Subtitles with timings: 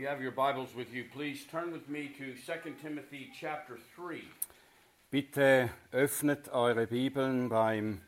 [0.00, 4.22] you have your Bibles with you, please turn with me to 2 Timothy chapter 3.
[5.10, 8.00] Bitte öffnet eure Bibeln beim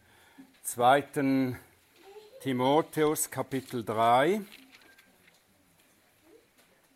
[0.74, 1.54] 2.
[2.40, 4.40] Timotheus Kapitel 3.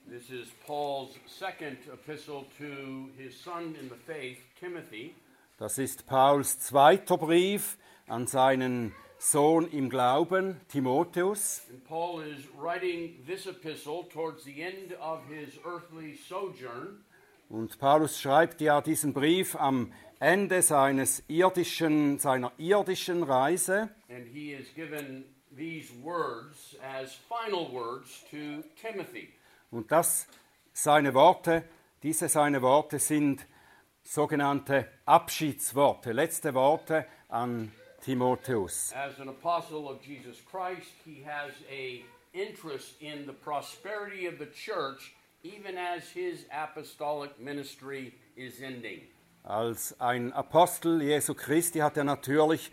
[0.09, 5.14] This is Paul's second epistle to his son in the faith, Timothy.
[5.58, 7.76] Das ist Pauls zweiter Brief
[8.08, 11.62] an seinen Sohn im Glauben, Timotheus.
[11.70, 17.04] And Paul is writing this epistle towards the end of his earthly sojourn.
[17.48, 23.91] Und Paulus schreibt ja diesen Brief am Ende seines irdischen, seiner irdischen Reise.
[24.08, 25.24] And he has given
[25.56, 29.28] these words as final words to Timothy.
[29.70, 30.27] Und das
[30.72, 31.64] seine Worte,
[32.02, 33.46] diese seine Worte sind
[34.02, 37.72] sogenannte Abschiedsworte, letzte Worte an
[38.06, 38.92] Timotheus.
[38.95, 44.47] As an apostle of Jesus Christ, he has a interest in the prosperity of the
[44.47, 49.00] church even as his apostolic ministry is ending.
[49.45, 52.70] Als ein Apostel Jesu Christi hat er natürlich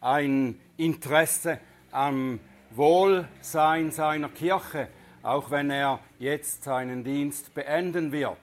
[0.00, 1.58] ein Interesse
[1.90, 2.38] am
[2.70, 4.88] Wohlsein seiner Kirche,
[5.24, 8.38] auch wenn er jetzt seinen Dienst beenden wird.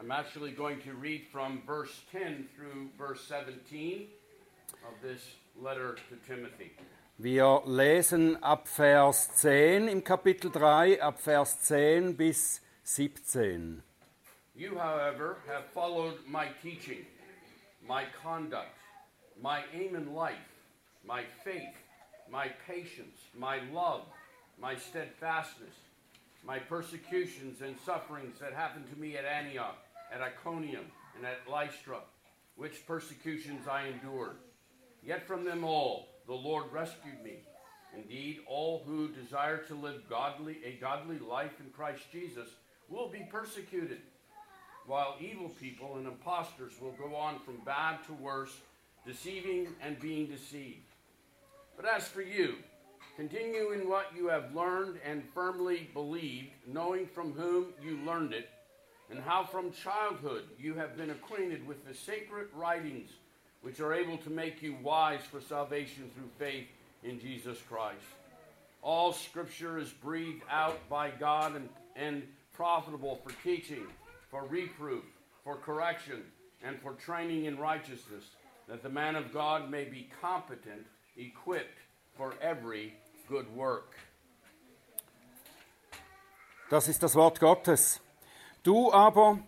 [0.00, 4.06] I'm actually going to read from verse 10 through verse 17
[4.86, 5.36] of this.
[7.16, 13.82] Wir lesen ab Vers 10 im Kapitel 3, ab Vers 10 bis 17.
[14.56, 17.06] You, however, have followed my teaching,
[17.86, 18.76] my conduct,
[19.40, 20.34] my aim in life,
[21.04, 21.74] my faith,
[22.28, 24.02] my patience, my love,
[24.60, 25.74] my steadfastness,
[26.44, 29.78] my persecutions and sufferings that happened to me at Antioch,
[30.12, 30.84] at Iconium,
[31.16, 32.00] and at Lystra,
[32.56, 34.36] which persecutions I endured.
[35.04, 37.40] Yet from them all the Lord rescued me.
[37.94, 42.48] Indeed, all who desire to live godly a godly life in Christ Jesus
[42.88, 44.00] will be persecuted,
[44.86, 48.56] while evil people and impostors will go on from bad to worse,
[49.06, 50.86] deceiving and being deceived.
[51.76, 52.56] But as for you,
[53.16, 58.48] continue in what you have learned and firmly believed, knowing from whom you learned it,
[59.10, 63.10] and how from childhood you have been acquainted with the sacred writings
[63.64, 66.66] which are able to make you wise for salvation through faith
[67.02, 68.04] in Jesus Christ.
[68.82, 73.86] All scripture is breathed out by God and, and profitable for teaching,
[74.30, 75.04] for reproof,
[75.42, 76.20] for correction,
[76.62, 78.24] and for training in righteousness,
[78.68, 80.84] that the man of God may be competent,
[81.16, 81.78] equipped
[82.18, 82.92] for every
[83.30, 83.96] good work.
[86.68, 88.00] Das ist das Wort Gottes.
[88.62, 89.38] Du aber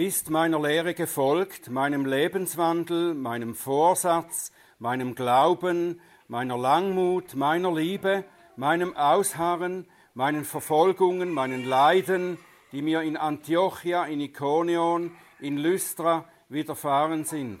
[0.00, 8.24] bist meiner Lehre gefolgt, meinem Lebenswandel, meinem Vorsatz, meinem Glauben, meiner Langmut, meiner Liebe,
[8.56, 12.38] meinem Ausharren, meinen Verfolgungen, meinen Leiden,
[12.72, 17.60] die mir in Antiochia, in Ikonion, in Lystra widerfahren sind.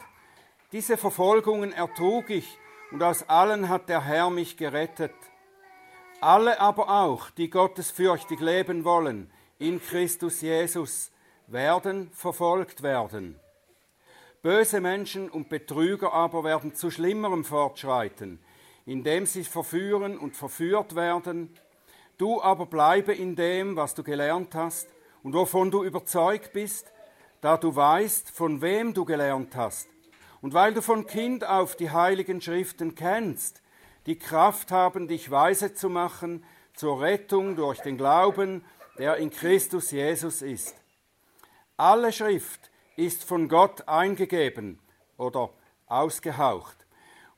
[0.72, 2.56] Diese Verfolgungen ertrug ich,
[2.90, 5.12] und aus allen hat der Herr mich gerettet.
[6.22, 11.12] Alle aber auch, die gottesfürchtig leben wollen, in Christus Jesus,
[11.50, 13.38] werden verfolgt werden.
[14.42, 18.38] Böse Menschen und Betrüger aber werden zu Schlimmerem fortschreiten,
[18.86, 21.54] indem sie verführen und verführt werden.
[22.16, 24.88] Du aber bleibe in dem, was du gelernt hast
[25.22, 26.90] und wovon du überzeugt bist,
[27.40, 29.88] da du weißt, von wem du gelernt hast.
[30.40, 33.62] Und weil du von Kind auf die heiligen Schriften kennst,
[34.06, 36.44] die Kraft haben, dich weise zu machen
[36.74, 38.64] zur Rettung durch den Glauben,
[38.96, 40.79] der in Christus Jesus ist.
[41.80, 44.78] Alle Schrift ist von Gott eingegeben
[45.16, 45.48] oder
[45.86, 46.76] ausgehaucht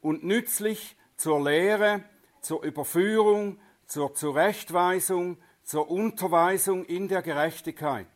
[0.01, 2.03] und nützlich zur Lehre,
[2.41, 8.09] zur Überführung, zur Zurechtweisung, zur Unterweisung in der Gerechtigkeit,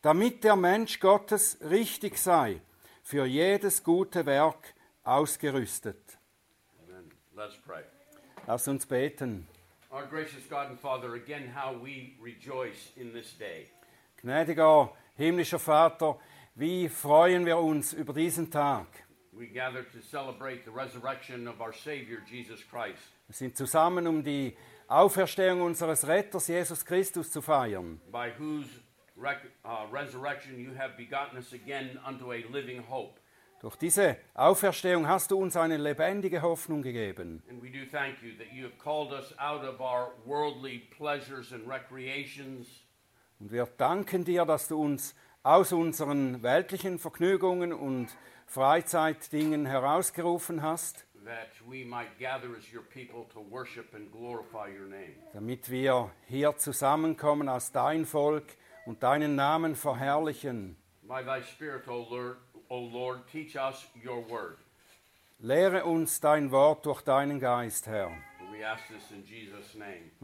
[0.00, 2.62] damit der Mensch Gottes richtig sei,
[3.02, 4.72] für jedes gute Werk
[5.04, 6.18] ausgerüstet.
[6.88, 7.10] Amen.
[7.36, 7.82] Let's pray.
[8.46, 9.46] Lass uns beten.
[9.92, 13.68] Our gracious God and Father, again, how we rejoice in this day.
[14.22, 16.18] Gnädiger himmlischer Vater,
[16.54, 18.86] wie freuen wir uns über diesen Tag.
[19.32, 19.62] Wir
[23.28, 24.56] sind zusammen, um die
[24.88, 28.66] Auferstehung unseres Retters Jesus Christus zu feiern, by whose
[29.18, 33.20] uh, resurrection you have begotten us again unto a living hope.
[33.60, 37.42] Durch diese Auferstehung hast du uns eine lebendige Hoffnung gegeben.
[37.50, 38.70] You
[43.40, 48.08] Und wir danken dir, dass du uns aus unseren weltlichen Vergnügungen und
[48.46, 54.86] Freizeitdingen herausgerufen hast, that we might gather as your people to worship and glorify your
[54.86, 55.16] name.
[55.32, 58.44] damit wir hier zusammenkommen als dein Volk,
[58.86, 60.76] und deinen Namen verherrlichen.
[61.02, 62.36] By thy Spirit, O Lord,
[62.68, 64.58] o Lord, teach us your word.
[65.38, 68.10] Lehre uns dein Wort durch deinen Geist, Herr.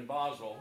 [0.08, 0.56] Basel,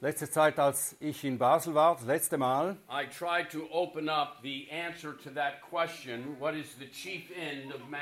[0.00, 4.38] Letzte Zeit, als ich in Basel war, das letzte Mal, I tried to open up
[4.42, 8.00] the answer to that question what is the chief end of man?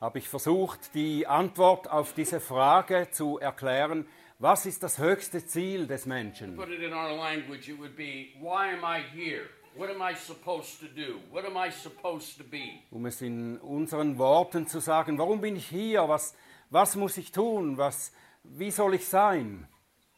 [0.00, 4.06] habe ich versucht, die Antwort auf diese Frage zu erklären.
[4.38, 6.56] Was ist das höchste Ziel des Menschen?
[6.56, 9.48] Put it in our language, it would be why am I here?
[9.76, 11.20] What am I supposed to do?
[11.30, 12.80] What am I supposed to be?
[12.90, 16.08] Um es in unseren Worten zu sagen, warum bin ich hier?
[16.08, 16.34] Was,
[16.70, 17.78] was muss ich tun?
[17.78, 18.12] Was,
[18.50, 19.66] wie soll ich sein?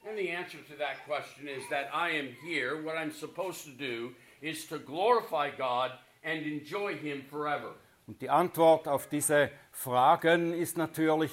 [0.09, 2.83] And the answer to that question is that I am here.
[2.83, 5.93] What I'm supposed to do is to glorify God
[6.25, 7.75] and enjoy Him forever.
[8.07, 11.31] Und die Antwort auf diese Fragen ist natürlich,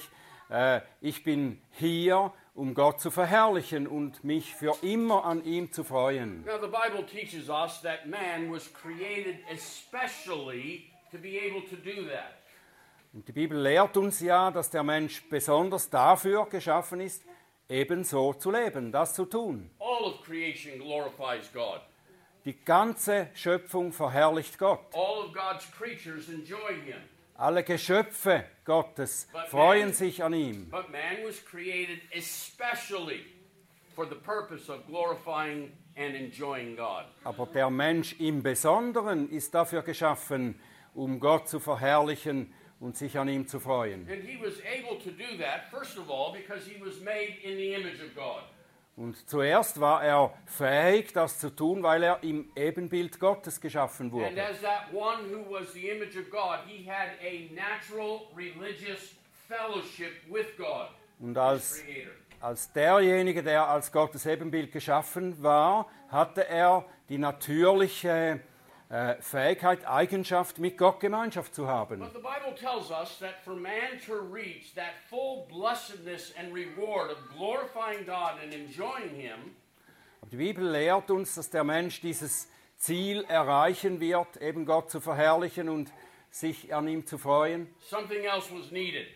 [0.49, 5.85] äh, ich bin hier, um Gott zu verherrlichen und mich für immer an ihm zu
[5.85, 6.43] freuen.
[6.45, 12.07] Now, the Bible teaches us that man was created especially to be able to do
[12.09, 12.41] that.
[13.15, 17.23] Und die Bibel lehrt uns ja, dass der Mensch besonders dafür geschaffen ist,
[17.69, 19.69] ebenso zu leben, das zu tun.
[19.79, 21.79] All of creation glorifies God.
[22.43, 24.81] Die ganze Schöpfung verherrlicht Gott.
[24.93, 26.97] All of God's creatures enjoy Him.
[27.37, 30.69] Alle Geschöpfe Gottes freuen sich an ihm.
[30.69, 33.21] But man was created especially
[33.95, 37.05] for the purpose of glorifying and enjoying God.
[37.23, 40.59] Aber der Mensch im Besonderen ist dafür geschaffen,
[40.93, 44.07] um Gott zu verherrlichen und sich an ihm zu freuen.
[44.09, 47.57] And he was able to do that, first of all, because he was made in
[47.57, 48.43] the image of God.
[48.97, 54.41] Und zuerst war er fähig, das zu tun, weil er im Ebenbild Gottes geschaffen wurde.
[54.41, 59.13] as that one who was the image of God, he had a natural religious
[59.49, 60.87] fellowship with God,
[61.19, 61.83] Und als,
[62.39, 68.39] als derjenige, der als Gottes Ebenbild geschaffen war, hatte er die natürliche
[68.95, 71.99] äh, Fähigkeit, Eigenschaft, mit Gott Gemeinschaft zu haben.
[71.99, 77.11] But the Bible tells us that for man to reach that full blessedness and reward
[77.11, 79.55] of glorifying God and enjoying Him,
[80.21, 82.47] Aber die Bibel lehrt uns, dass der Mensch dieses
[82.77, 85.91] Ziel erreichen wird, eben Gott zu verherrlichen und
[86.31, 87.67] sich an ihm zu freuen.
[87.81, 89.07] something else was needed.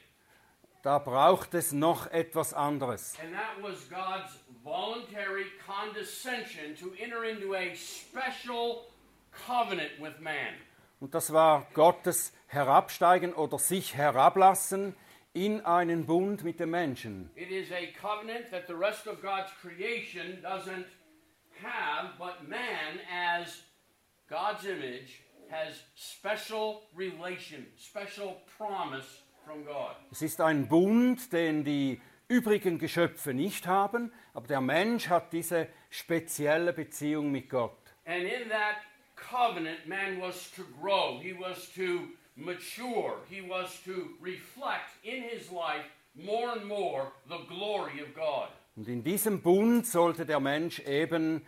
[0.82, 3.16] Da braucht es noch etwas anderes.
[3.22, 8.86] And that was God's voluntary condescension to enter into a special
[9.46, 10.56] covenant with man.
[11.00, 14.96] Und das war Gottes Herabsteigen oder sich herablassen
[15.34, 17.30] in einen Bund mit dem Menschen.
[17.36, 20.86] It is a covenant that the rest of God's creation doesn't
[21.64, 23.64] have, but man, as
[24.30, 29.96] God's image, has special relation, special promise from God.
[30.12, 35.68] Es ist ein Bund, den die übrigen Geschöpfe nicht haben, aber der Mensch hat diese
[35.90, 37.78] spezielle Beziehung mit Gott.
[38.06, 38.78] And in that
[39.30, 45.52] covenant, man was to grow, he was to mature, he was to reflect in his
[45.52, 45.86] life
[46.16, 48.50] more and more the glory of God.
[48.76, 51.46] Und in diesem Bund sollte der Mensch eben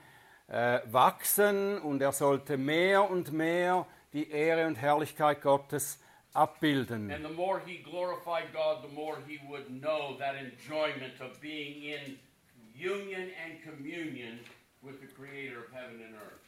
[0.48, 6.00] äh, wachsen und er sollte mehr und mehr die Ehre und Herrlichkeit Gottes
[6.34, 7.12] abbilden.
[7.12, 11.84] And the more he glorified God, the more he would know that enjoyment of being
[11.84, 12.20] in
[12.76, 14.40] union and communion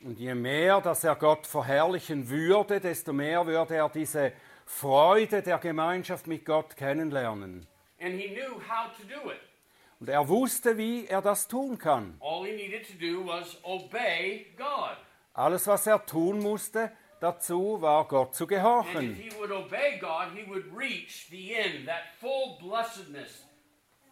[0.03, 4.33] Und je mehr, dass er Gott verherrlichen würde, desto mehr würde er diese
[4.65, 7.67] Freude der Gemeinschaft mit Gott kennenlernen.
[7.99, 9.39] And he knew how to do it.
[9.99, 12.17] Und er wusste, wie er das tun kann.
[12.19, 14.97] All he needed to do was obey God.
[15.33, 19.15] Alles, was er tun musste, dazu war Gott zu gehorchen.
[19.15, 23.45] he would obey God, he would reach the end, that full blessedness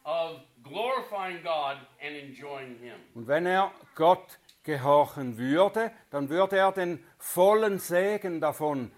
[0.06, 2.96] of glorifying God and enjoying Him.
[3.16, 8.92] Und wenn er Gott gehorchen würde, dann würde er den vollen Segen davon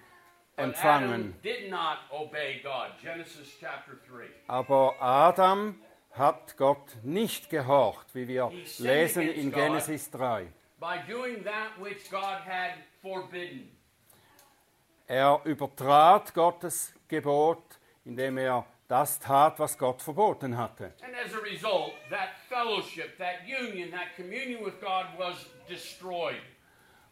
[0.56, 1.14] empfangen.
[1.14, 2.98] Adam did not obey God.
[3.02, 4.26] Genesis chapter 3.
[4.48, 5.80] Aber Adam
[6.12, 9.52] hat Gott nicht gehorcht, wie wir lesen in.
[9.52, 10.48] Genesis 3.
[10.80, 13.70] By doing that which God had forbidden.
[15.08, 20.94] Er übertrat Gottes Gebot, indem er das tat, was Gott verboten hatte.
[21.02, 26.42] And as a result, that fellowship, that union, that communion with God was destroyed.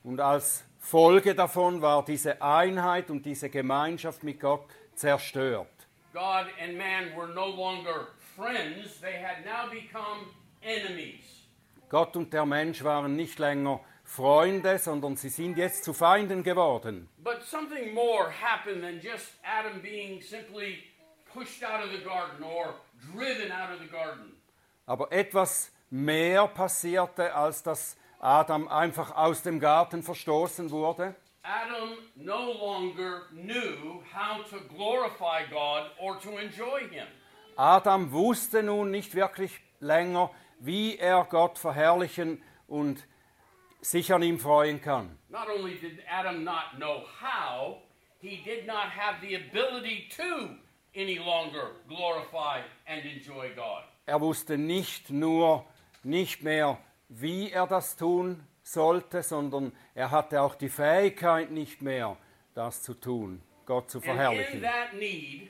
[0.03, 5.67] Und als Folge davon war diese Einheit und diese Gemeinschaft mit Gott zerstört.
[6.13, 10.25] God and man were no longer friends, they had now become
[10.61, 11.47] enemies.
[11.89, 17.07] Gott und der Mensch waren nicht länger Freunde, sondern sie sind jetzt zu Feinden geworden.
[17.23, 20.90] But something more happened than just Adam being simply
[21.33, 22.75] pushed out of the garden or
[23.13, 24.35] driven out of the garden.
[24.85, 31.15] Aber etwas mehr passierte, als dass Adam einfach aus dem Garten verstoßen wurde.
[31.43, 37.07] Adam no longer knew how to glorify God or to enjoy Him.
[37.57, 43.05] Adam wusste nun nicht wirklich länger, wie er Gott verherrlichen und
[43.81, 45.17] sich an ihm freuen kann.
[45.29, 47.77] Not only did Adam not know how,
[48.19, 50.57] he did not have the ability to
[50.95, 53.83] any longer glorify and enjoy God.
[54.05, 55.65] Er wusste nicht nur
[56.03, 56.77] nicht mehr,
[57.10, 62.17] wie er das tun sollte, sondern er hatte auch die Fähigkeit nicht mehr,
[62.53, 64.62] das zu tun, Gott zu verherrlichen.
[64.98, 65.50] need,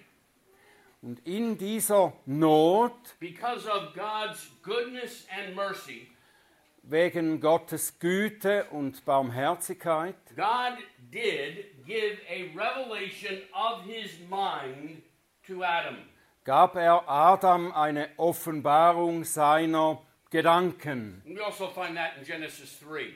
[1.02, 6.08] Und in dieser Not, because of God's goodness and mercy,
[6.84, 10.78] wegen Gottes Güte und Barmherzigkeit, God
[11.12, 15.02] did give a revelation of his mind.
[16.44, 21.22] Gab er Adam eine Offenbarung seiner Gedanken.
[21.44, 23.14] Also find that in Genesis 3.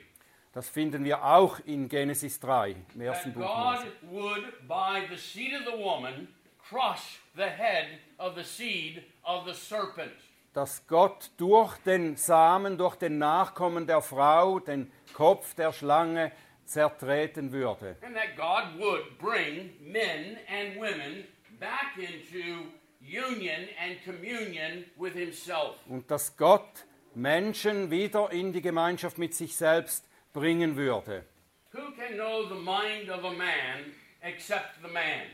[0.53, 5.53] Das finden wir auch in Genesis 3, im ersten Buch God would, by the seed
[5.53, 6.29] of the woman,
[6.69, 7.87] crush the head
[8.17, 10.13] of the seed of the serpent.
[10.53, 16.31] Dass Gott durch den Samen, durch den Nachkommen der Frau, den Kopf der Schlange
[16.63, 17.97] zertreten würde.
[18.01, 21.25] And that God would bring men and women
[21.59, 22.69] back into
[23.01, 25.75] union and communion with Himself.
[25.87, 31.23] Und dass Gott Menschen wieder in die Gemeinschaft mit sich selbst bringen würde.
[31.71, 35.27] Who can know the mind of a man except the man?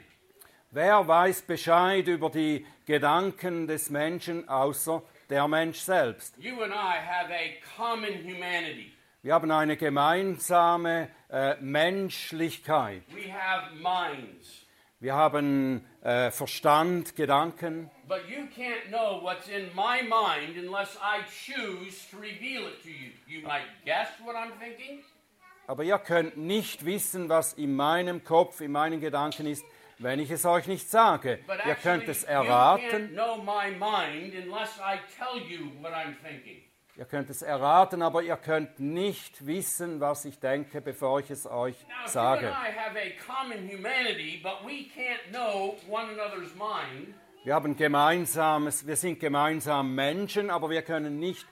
[0.72, 6.38] Wer weiß Bescheid über die Gedanken des Menschen außer der Mensch selbst?
[6.38, 8.94] You and I have a common humanity.
[9.22, 13.04] Wir haben eine gemeinsame äh, Menschlichkeit.
[13.14, 14.66] We have minds.
[15.02, 17.90] Wir haben äh, Verstand, Gedanken.
[18.08, 22.90] But you can't know what's in my mind unless I choose to reveal it to
[22.90, 23.10] you.
[23.28, 25.04] You might guess what I'm thinking,
[25.66, 29.64] Aber ihr könnt nicht wissen, was in meinem Kopf, in meinen Gedanken ist,
[29.98, 31.40] wenn ich es euch nicht sage.
[31.48, 33.14] but Ihr actually, könnt es you can't erraten.
[33.16, 36.62] know my mind unless I tell you what I'm thinking.
[37.02, 41.48] Ihr könnt es erraten, aber ihr könnt nicht wissen, was ich denke, bevor ich es
[41.48, 42.56] euch Now, sage.
[42.56, 42.66] A
[43.72, 44.44] humanity,
[47.44, 51.48] Wir haben gemeinsames, wir sind gemeinsam Menschen, aber wir können nicht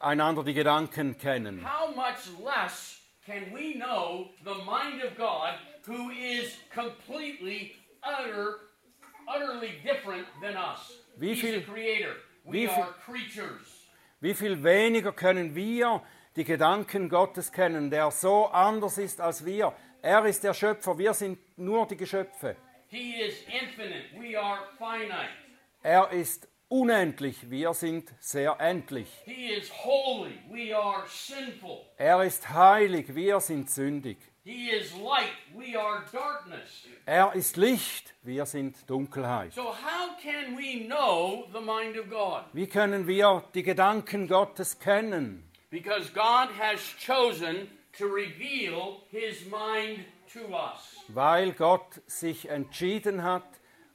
[0.00, 1.62] einander die Gedanken kennen.
[1.62, 5.52] How much less can we know the mind of God
[5.86, 8.54] who is completely, utter,
[9.28, 10.98] utterly different than us?
[11.18, 12.14] Wie He's viel- the creator.
[12.44, 13.71] We wie viel- are creatures.
[14.22, 16.00] Wie viel weniger können wir
[16.36, 19.74] die Gedanken Gottes kennen, der so anders ist als wir.
[20.00, 22.54] Er ist der Schöpfer, wir sind nur die Geschöpfe.
[25.82, 29.08] Er ist unendlich, wir sind sehr endlich.
[31.96, 34.18] Er ist heilig, wir sind sündig.
[34.44, 35.30] He is light.
[35.54, 36.84] We are darkness.
[37.06, 39.52] Er ist Licht, wir sind Dunkelheit.
[39.52, 42.46] So, how can we know the mind of God?
[42.52, 45.44] Wie können wir die Gedanken Gottes kennen?
[45.70, 50.96] Because God has chosen to reveal his mind to us.
[51.06, 53.46] Weil Gott sich entschieden hat,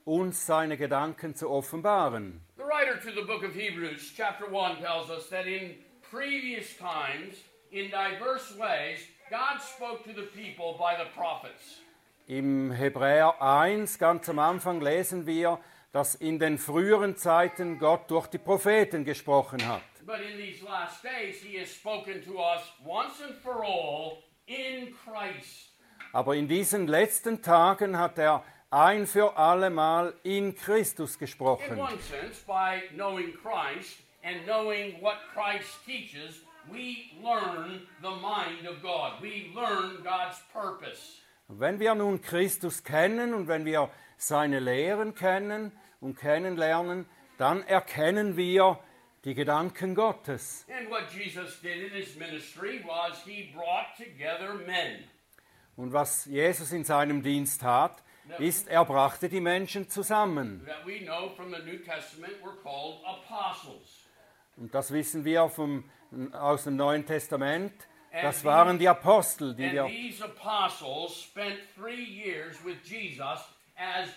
[0.06, 2.40] uns seine Gedanken zu offenbaren.
[2.56, 5.76] The writer to the book of Hebrews, chapter 1, tells us that in
[6.10, 7.36] previous times,
[7.70, 9.00] in diverse ways,
[9.30, 11.82] God spoke to the people by the prophets.
[12.28, 15.60] Im Hebräer 1, ganz am Anfang, lesen wir,
[15.92, 19.82] dass in den früheren Zeiten Gott durch die Propheten gesprochen hat.
[20.06, 24.94] But in these last days, he has spoken to us once and for all in
[24.94, 25.74] Christ.
[26.14, 31.78] Aber in diesen letzten Tagen hat er ein für allemal in Christus In gesprochen.
[31.78, 38.82] one sense, by knowing Christ and knowing what Christ teaches, we learn the mind of
[38.82, 39.22] God.
[39.22, 41.22] We learn God's purpose.
[41.50, 45.72] Wenn wir nun Christus kennen und wenn wir seine Lehren kennen
[46.02, 47.06] und kennenlernen,
[47.38, 48.80] dann erkennen wir
[49.24, 50.66] die Gedanken Gottes.
[50.70, 55.04] And what Jesus did in his ministry was he brought together men.
[55.76, 58.04] Und was Jesus in seinem Dienst tat,
[58.40, 60.66] ist, er brachte die Menschen zusammen.
[60.66, 64.08] that we know from the New Testament were called apostles.
[64.58, 65.84] Und das wissen wir vom,
[66.34, 67.74] aus dem Neuen Testament.
[68.12, 73.40] Das waren die Apostel, die wir, these apostles spent three years with Jesus
[73.76, 74.10] as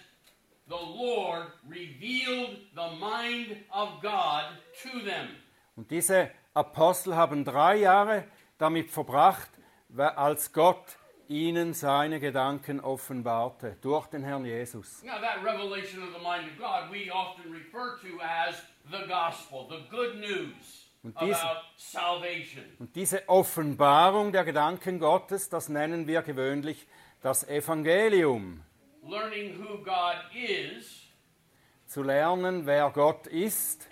[0.68, 4.44] the Lord revealed the mind of God
[4.82, 5.28] to them.
[5.76, 8.24] und diese Apostel haben drei Jahre
[8.58, 9.50] damit verbracht,
[9.96, 10.96] als Gott
[11.28, 15.02] ihnen seine Gedanken offenbarte durch den Herrn Jesus.
[15.02, 19.68] Now, that revelation of the mind of God we often refer to as the gospel,
[19.68, 22.64] the good news Und dies- about salvation.
[22.78, 26.86] Und diese Offenbarung der Gedanken Gottes, das nennen wir gewöhnlich
[27.22, 28.62] das Evangelium.
[29.02, 31.06] Learning who God is
[31.86, 33.88] Zu lernen, wer Gott ist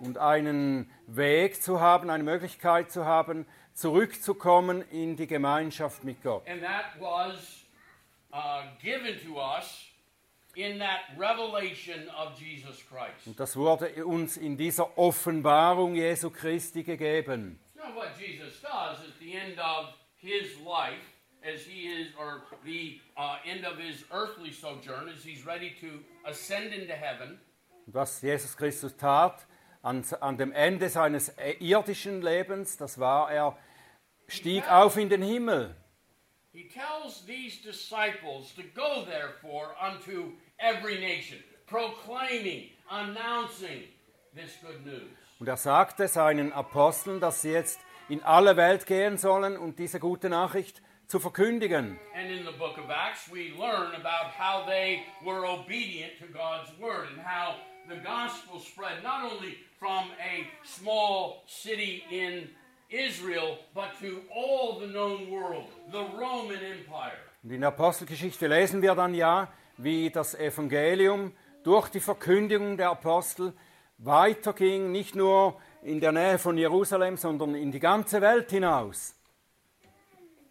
[0.00, 6.48] und einen Weg zu haben, eine Möglichkeit zu haben, zurückzukommen in die Gemeinschaft mit Gott.
[6.48, 7.66] And that was
[8.32, 9.89] uh, given to us
[10.56, 13.26] in that revelation of Jesus Christ.
[13.26, 17.58] Und das wurde uns in dieser Offenbarung Jesu Christi gegeben.
[17.74, 21.02] Now, what Jesus does at the end of his life,
[21.42, 26.00] as he is, or the uh, end of his earthly sojourn, as he's ready to
[26.28, 27.38] ascend into heaven,
[27.86, 29.46] was Jesus Christus tat
[29.82, 33.56] an, an dem Ende seines äh, irdischen Lebens, das war, er
[34.28, 35.74] stieg auf in den Himmel.
[36.52, 43.84] He tells these disciples to go, therefore, unto every nation, proclaiming, announcing
[44.34, 45.10] this good news.
[45.38, 49.98] Und er sagte seinen Aposteln, dass sie jetzt in alle Welt gehen sollen und diese
[50.00, 51.98] gute Nachricht zu verkündigen.
[52.14, 56.70] And in the book of Acts, we learn about how they were obedient to God's
[56.78, 57.54] word and how
[57.88, 62.48] the gospel spread not only from a small city in
[62.90, 67.16] Israel, but to all the known world, the Roman Empire.
[67.42, 71.32] Und in der Apostelgeschichte lesen wir dann ja, wie das Evangelium
[71.62, 73.54] durch die Verkündigung der Apostel
[73.98, 79.14] weiterging, nicht nur in der Nähe von Jerusalem, sondern in die ganze Welt hinaus.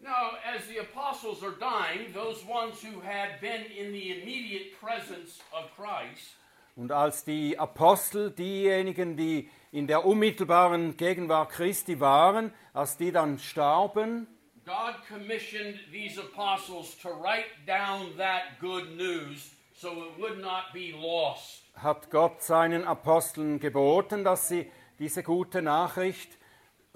[0.02, 5.40] Now, as the apostles are dying, those ones who had been in the immediate presence
[5.52, 6.36] of Christ,
[6.76, 13.40] Und als die Apostel, diejenigen, die in der unmittelbaren Gegenwart Christi waren, als die dann
[13.40, 14.28] starben,
[14.66, 20.92] God commissioned these apostles to write down that good news so it would not be
[20.92, 21.64] lost.
[21.76, 26.38] hat Gott seinen Aposteln geboten, dass sie diese gute Nachricht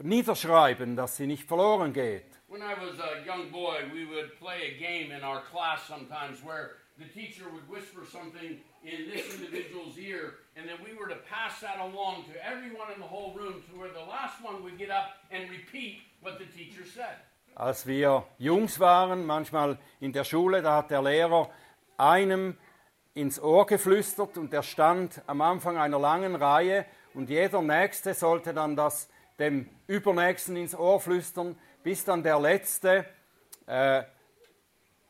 [0.01, 2.25] niederschreiben, dass sie nicht verloren geht.
[2.47, 6.43] When I was a young boy, we would play a game in our class sometimes
[6.45, 11.19] where the teacher would whisper something in this individual's ear, and then we were to
[11.29, 14.77] pass that along to everyone in the whole room to where the last one would
[14.77, 17.17] get up and repeat what the teacher said.
[17.55, 21.49] Als wir Jungs waren, manchmal in der Schule, da hat der Lehrer
[21.97, 22.57] einem
[23.13, 28.53] ins Ohr geflüstert und der stand am Anfang einer langen Reihe und jeder Nächste sollte
[28.53, 33.05] dann das dem Übernächsten ins Ohr flüstern, bis dann der Letzte
[33.67, 34.03] äh,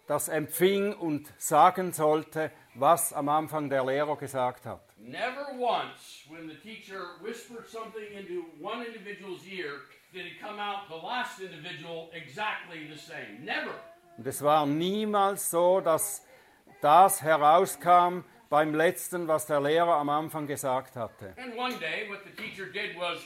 [0.08, 4.82] das empfing und sagen sollte, was am Anfang der Lehrer gesagt hat.
[4.98, 9.82] Never once, when the teacher whispered something into one individual's ear,
[10.14, 13.44] did it come out the last individual exactly the same.
[13.44, 13.74] Never.
[14.18, 16.26] Und es war niemals so, dass
[16.82, 21.34] das herauskam beim letzten, was der Lehrer am Anfang gesagt hatte.
[21.38, 23.20] And one day, what the teacher did was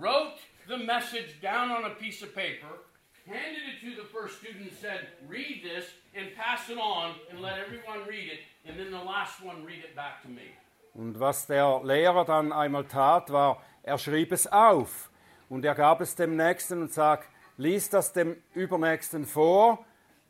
[0.00, 0.34] wrote
[0.68, 2.80] the message down on a piece of paper,
[3.26, 7.40] handed it to the first student, and said, Read this and pass it on and
[7.40, 10.56] let everyone read it, and then the last one read it back to me.
[10.94, 15.10] Und was der Lehrer dann einmal tat, war, er schrieb es auf
[15.48, 19.84] und er gab es dem Nächsten und sagt, lies das dem Übernächsten vor,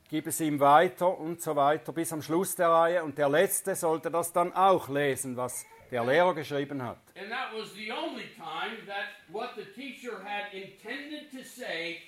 [0.08, 3.74] gib es ihm weiter und so weiter bis am Schluss der Reihe und der Letzte
[3.74, 6.98] sollte das dann auch lesen, was der Lehrer geschrieben hat.
[7.16, 11.98] And that was the only time that what the teacher had intended to say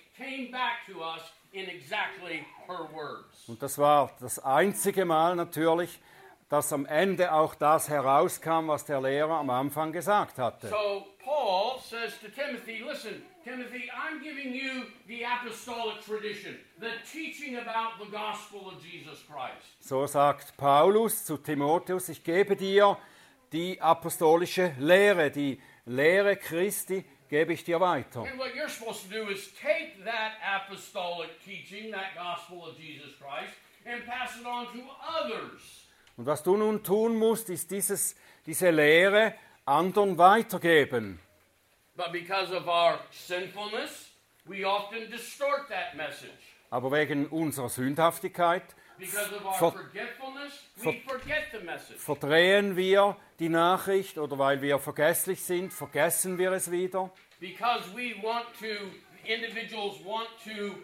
[1.52, 2.44] exactly.
[3.46, 6.00] Und das war das einzige Mal natürlich,
[6.48, 10.68] dass am Ende auch das herauskam, was der Lehrer am Anfang gesagt hatte.
[10.68, 17.56] So Paul says to Timothy, listen, Timothy, I'm giving you the apostolic tradition, the teaching
[17.56, 19.80] about the gospel of Jesus Christ.
[19.80, 22.98] So sagt Paulus zu Timotheus, ich gebe dir
[23.52, 28.20] die apostolische Lehre, die Lehre Christi gebe ich dir weiter.
[28.22, 33.10] And what you're supposed to do is take that apostolic teaching, that gospel of Jesus
[33.18, 35.86] Christ, and pass it on to others.
[36.16, 38.14] Und was du nun tun musst, ist dieses,
[38.46, 39.34] diese Lehre
[39.64, 41.18] anderen weitergeben.
[41.96, 44.10] But because of our sinfulness,
[44.46, 46.30] we often distort that message.
[46.70, 48.74] Aber wegen unserer Sündhaftigkeit
[49.58, 49.72] Ver-
[50.76, 50.94] ver-
[51.98, 57.10] verdrehen wir die Nachricht oder weil wir vergesslich sind, vergessen wir es wieder.
[57.40, 58.66] Because we want to,
[59.24, 60.76] individuals want to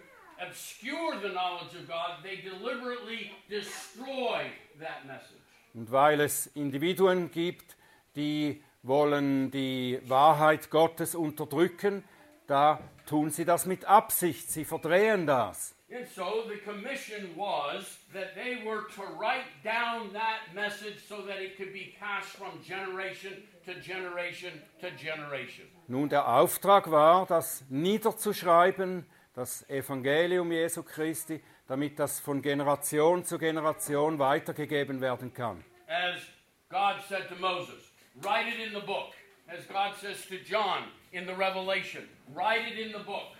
[0.44, 5.36] obscure the knowledge of God, they deliberately destroy that message.
[5.74, 7.76] Und weil es Individuen gibt,
[8.16, 12.02] die wollen die Wahrheit Gottes unterdrücken,
[12.48, 15.74] da tun sie das mit Absicht, sie verdrehen das.
[15.92, 21.38] And so the commission was that they were to write down that message so that
[21.42, 25.64] it could be passed from generation to generation to generation.
[25.88, 33.36] Nun, der Auftrag war, das niederzuschreiben, das Evangelium Jesu Christi, damit das von Generation zu
[33.36, 35.64] Generation weitergegeben werden kann.
[35.88, 36.20] As
[36.68, 37.90] God said to Moses,
[38.22, 39.12] write it in the book.
[39.48, 43.34] As God says to John in the Revelation, write it in the book.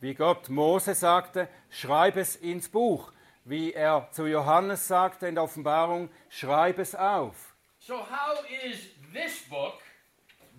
[0.00, 3.12] Wie Gott Mose sagte, schreib es ins Buch.
[3.44, 7.54] Wie er zu Johannes sagte in der Offenbarung, schreib es auf.
[7.78, 8.78] So, how is
[9.12, 9.74] this book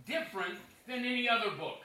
[0.05, 1.77] different than any other book?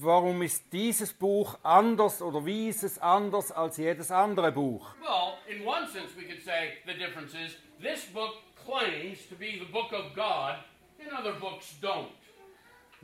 [0.00, 4.94] Warum ist dieses Buch anders oder wie ist es anders als jedes andere Buch?
[5.00, 9.58] Well, in one sense, we could say the difference is this book claims to be
[9.60, 10.56] the book of God,
[10.98, 12.10] and other books don't.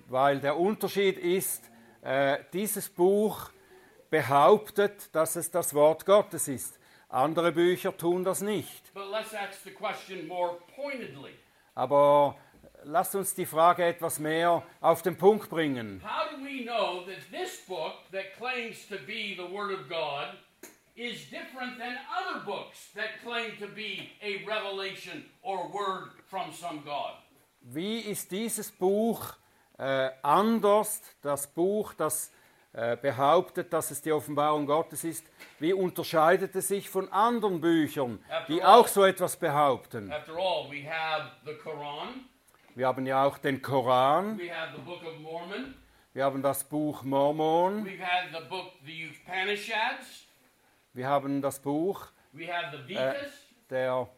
[0.08, 1.70] Weil der Unterschied ist,
[2.02, 3.50] äh, dieses Buch
[4.10, 6.78] behauptet, dass es das Wort Gottes ist.
[7.08, 8.92] Andere Bücher tun das nicht.
[11.74, 12.36] Aber
[12.84, 16.02] lasst uns die Frage etwas mehr auf den Punkt bringen.
[16.04, 20.36] How do we know that this book that claims to be the Word of God
[20.94, 26.82] is different than other books that claim to be a revelation or word from some
[26.84, 27.14] God?
[27.60, 29.34] Wie ist dieses Buch
[29.78, 32.32] äh, anders, das Buch, das
[32.72, 35.24] äh, behauptet, dass es die Offenbarung Gottes ist,
[35.58, 40.12] wie unterscheidet es sich von anderen Büchern, die auch so etwas behaupten?
[40.12, 42.26] After all, we have the Quran,
[42.74, 44.38] Wir haben ja auch den Koran,
[45.22, 45.74] Mormon,
[46.12, 47.98] wir haben das Buch Mormon, the
[48.48, 50.26] book, the Upanishads,
[50.92, 52.86] wir haben das Buch Vedas,
[53.70, 54.08] der,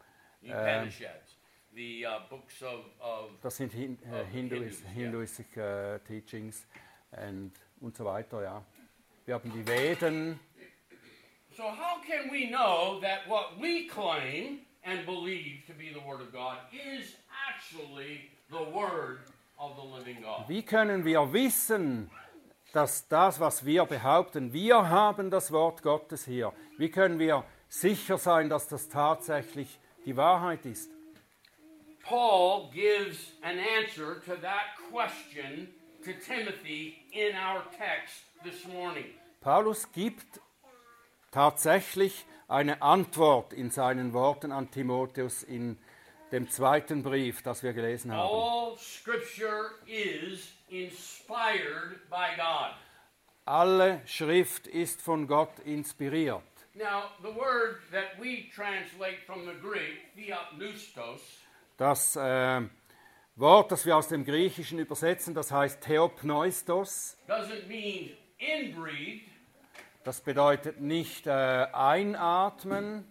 [0.42, 1.29] Upanishads,
[1.72, 4.88] uh, das sind Hin äh, Hindus, ja.
[4.88, 6.66] Hinduistic äh, Teachings
[7.12, 8.62] and, und so weiter, ja.
[9.24, 10.40] Wir haben die Veden,
[11.56, 16.22] So, how can we know that what we claim and believe to be the Word
[16.22, 17.16] of God is
[17.48, 19.18] actually the Word
[19.58, 20.48] of the living God?
[20.48, 22.10] Wie können wir wissen,
[22.72, 26.52] dass das, was wir behaupten, wir haben das Wort Gottes hier?
[26.78, 30.90] Wie können wir sicher sein, dass das tatsächlich die Wahrheit ist?
[32.02, 35.68] Paul gives an answer to that question
[36.04, 39.06] to Timothy in our text this morning.
[39.40, 40.40] Paulus gibt
[41.30, 45.78] tatsächlich eine Antwort in seinen Worten an Timotheus in
[46.32, 48.28] dem zweiten Brief, das wir gelesen haben.
[48.28, 52.74] All Scripture is inspired by God.
[53.46, 56.42] Alle Schrift ist von Gott inspiriert.
[56.74, 61.20] Now, the word that we translate from the Greek, theopneustos,
[61.80, 62.60] Das äh,
[63.36, 67.16] Wort, das wir aus dem Griechischen übersetzen, das heißt Theopneustos.
[70.04, 73.10] Das bedeutet nicht äh, einatmen,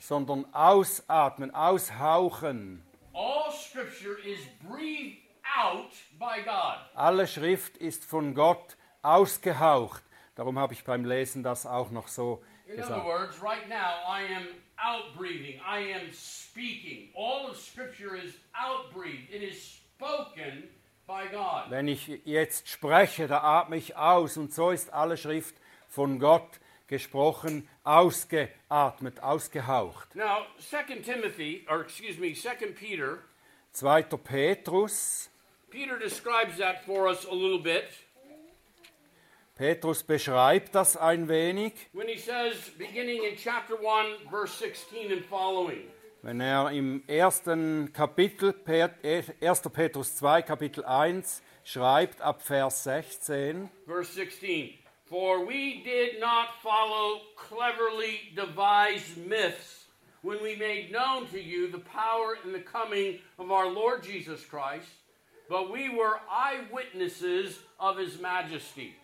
[0.00, 2.84] sondern ausatmen, aushauchen.
[3.12, 5.18] All Scripture is breathed
[5.56, 6.80] out by God.
[6.96, 10.02] Alle Schrift ist von Gott ausgehaucht.
[10.34, 13.04] Darum habe ich beim Lesen das auch noch so In other gesagt.
[13.06, 17.08] words, right now I am outbreathing, I am speaking.
[17.14, 19.60] All of Scripture is outbreathed, it is
[19.96, 20.64] spoken
[21.06, 21.70] by God.
[21.70, 25.54] Wenn ich jetzt spreche, da atme ich aus und so ist alle Schrift
[25.88, 30.14] von Gott gesprochen, ausgeatmet, ausgehaucht.
[30.14, 33.18] Now, 2 Timothy, or excuse me, 2 Peter,
[33.72, 34.02] 2.
[34.22, 35.30] Petrus.
[35.70, 37.90] Peter describes that for us a little bit
[39.56, 41.72] Petrus beschreibt das ein wenig,
[42.16, 45.88] says, beginning in chapter 1, verse 16 and following.
[46.22, 49.62] wenn er im ersten Kapitel, Pet- 1.
[49.72, 53.70] Petrus 2, Kapitel 1, schreibt ab Vers 16.
[53.86, 59.86] Verse 16 For we did not follow cleverly devised myths
[60.22, 64.44] when we made known to you the power and the coming of our Lord Jesus
[64.44, 64.88] Christ,
[65.48, 68.96] but we were eyewitnesses of his majesty.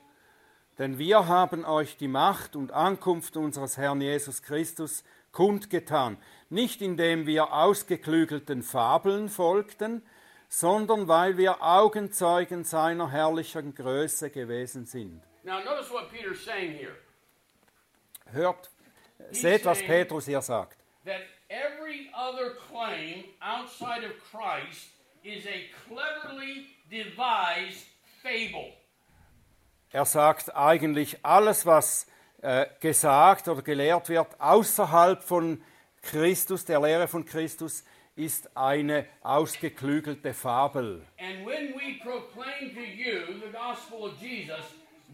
[0.81, 6.16] Denn wir haben euch die Macht und Ankunft unseres Herrn Jesus Christus kundgetan,
[6.49, 10.03] nicht indem wir ausgeklügelten Fabeln folgten,
[10.49, 15.23] sondern weil wir Augenzeugen seiner herrlichen Größe gewesen sind.
[15.43, 16.97] Now, notice what Peter's saying here
[18.33, 18.71] Hört,
[19.33, 20.79] seht, was Petrus hier sagt.
[21.05, 24.88] that every other claim outside of Christ
[25.23, 27.85] is a cleverly devised
[28.23, 28.80] fable.
[29.92, 32.07] Er sagt eigentlich, alles, was
[32.42, 35.61] äh, gesagt oder gelehrt wird außerhalb von
[36.03, 41.05] Christus, der Lehre von Christus, ist eine ausgeklügelte Fabel.
[41.18, 44.64] And when we proclaim to you the gospel of Jesus,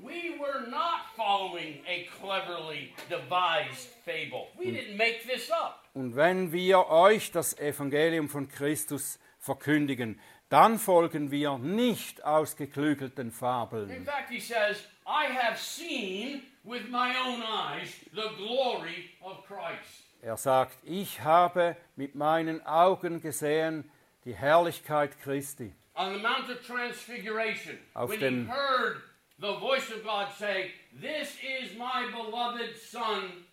[0.03, 4.49] we were not following a cleverly devised fable.
[4.59, 5.85] We didn't make this up.
[5.95, 13.33] Und wenn wir euch das Evangelium von Christus verkündigen, dann folgen wir nicht ausgeklügelten In
[13.33, 14.05] Fabeln.
[14.05, 20.05] fact, he says, I have seen with my own eyes the glory of Christ.
[20.23, 23.91] Er sagt, ich habe mit meinen Augen gesehen
[24.25, 25.73] die Herrlichkeit Christi.
[25.95, 29.03] On the Mount of Transfiguration, Auf when dem- he heard
[29.39, 33.45] the voice of God say, This is my beloved Son,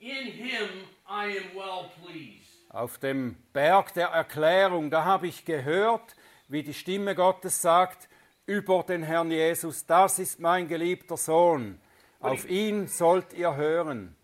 [0.00, 0.68] in him
[1.08, 2.44] I am well pleased.
[2.70, 6.14] Auf dem Berg der Erklärung, da habe ich gehört,
[6.48, 8.08] wie die Stimme Gottes sagt
[8.46, 11.78] über den Herrn Jesus, das ist mein geliebter Sohn,
[12.20, 14.14] auf ihn sollt ihr hören.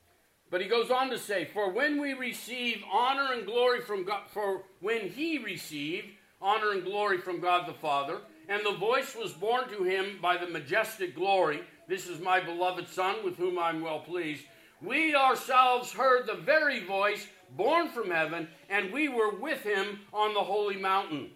[0.50, 4.22] But he goes on to say, For when we receive honor and glory from God,
[4.32, 6.06] for when he received
[6.40, 10.36] honor and glory from God the Father, and the voice was borne to him by
[10.36, 14.44] the majestic glory, This is my beloved Son, with whom I'm well pleased,
[14.80, 20.34] we ourselves heard the very voice born from heaven, and we were with him on
[20.34, 21.30] the holy mountain.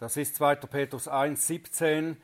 [0.00, 0.54] Das ist 2.
[0.54, 2.16] Petrus 1, 17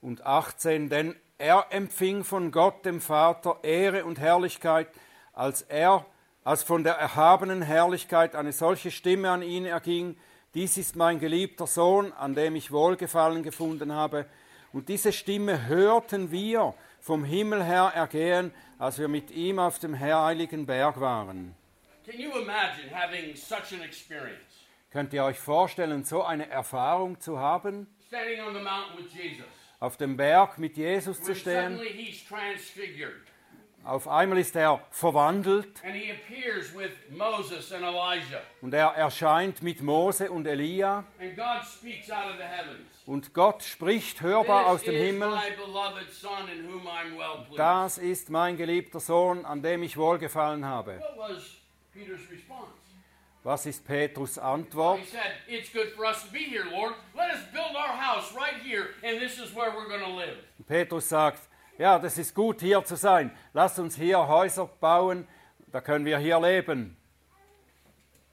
[0.00, 0.88] und 18.
[0.88, 4.88] Denn er empfing von Gott, dem Vater, Ehre und Herrlichkeit,
[5.34, 6.06] als er,
[6.42, 10.16] als von der erhabenen Herrlichkeit eine solche Stimme an ihn erging.
[10.54, 14.24] Dies ist mein geliebter Sohn, an dem ich Wohlgefallen gefunden habe.
[14.72, 20.00] Und diese Stimme hörten wir vom Himmel her ergehen, als wir mit ihm auf dem
[20.00, 21.54] heiligen Berg waren.
[22.06, 24.57] Can you imagine having such an experience?
[24.90, 27.86] Könnt ihr euch vorstellen, so eine Erfahrung zu haben?
[28.06, 29.44] Standing on the mountain with Jesus.
[29.80, 31.78] Auf dem Berg mit Jesus zu stehen?
[33.84, 35.82] Auf einmal ist er verwandelt
[38.60, 41.04] und er erscheint mit Mose und Elia
[43.06, 45.38] und Gott spricht hörbar aus dem Himmel.
[47.56, 50.98] Das ist mein geliebter Sohn, an dem ich wohlgefallen habe.
[50.98, 51.56] What was
[51.92, 52.77] Peter's response?
[53.48, 55.00] Was ist Petrus He Antwort?
[55.06, 56.92] said, It's good for us to be here, Lord.
[57.16, 60.36] Let us build our house right here, and this is where we're going to live.
[60.66, 61.40] Petrus sagt,
[61.78, 63.30] ja, das ist gut hier zu sein.
[63.54, 65.26] Lasst uns hier Häuser bauen,
[65.72, 66.98] da können wir hier leben.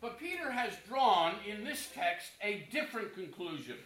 [0.01, 3.77] But Peter has drawn in this text a different conclusion.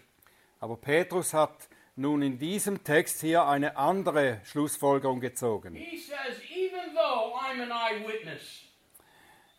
[0.59, 5.75] Aber Petrus hat nun in diesem Text hier eine andere Schlussfolgerung gezogen.
[5.75, 8.63] He says, Even though I'm an eyewitness,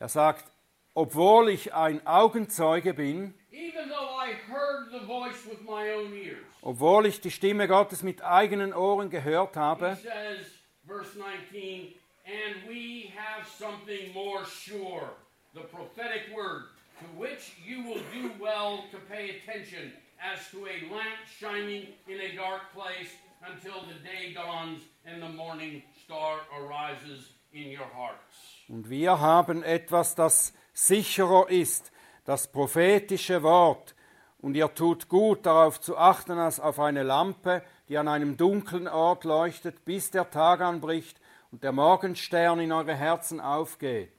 [0.00, 0.50] Er sagt,
[0.94, 6.44] obwohl ich ein Augenzeuge bin, even though I heard the voice with my own ears,
[6.62, 10.46] obwohl ich die Stimme Gottes mit eigenen Ohren gehört habe, says,
[10.86, 11.94] verse 19,
[12.26, 15.10] and we have something more sure,
[15.54, 16.64] the prophetic word,
[16.98, 22.20] to which you will do well to pay attention as to a lamp shining in
[22.20, 23.10] a dark place
[23.42, 28.58] until the day dawns and the morning star arises in your hearts.
[28.68, 30.52] und wir haben etwas, das
[30.86, 31.92] sicherer ist,
[32.24, 33.94] das prophetische Wort,
[34.38, 38.88] und ihr tut gut darauf zu achten, als auf eine Lampe, die an einem dunklen
[38.88, 44.14] Ort leuchtet, bis der Tag anbricht und der Morgenstern in eure Herzen aufgeht.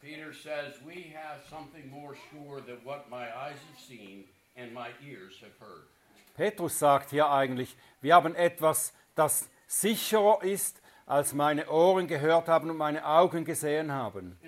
[0.00, 4.24] Peter says, We have something more sure than what my eyes have seen
[4.54, 5.88] and my ears have heard.
[6.36, 12.70] Petrus sagt hier eigentlich, wir haben etwas, das sicherer ist, als meine Ohren gehört haben
[12.70, 14.38] und meine Augen gesehen haben.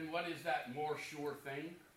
[1.11, 1.37] Sure?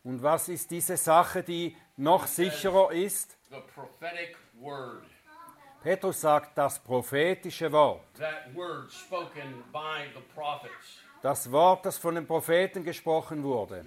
[0.04, 3.38] Und was ist diese Sache, die noch sicherer ist?
[3.50, 5.04] The prophetic word.
[5.82, 8.02] Petrus sagt das prophetische Wort,
[11.22, 13.86] das Wort, das von den Propheten gesprochen wurde,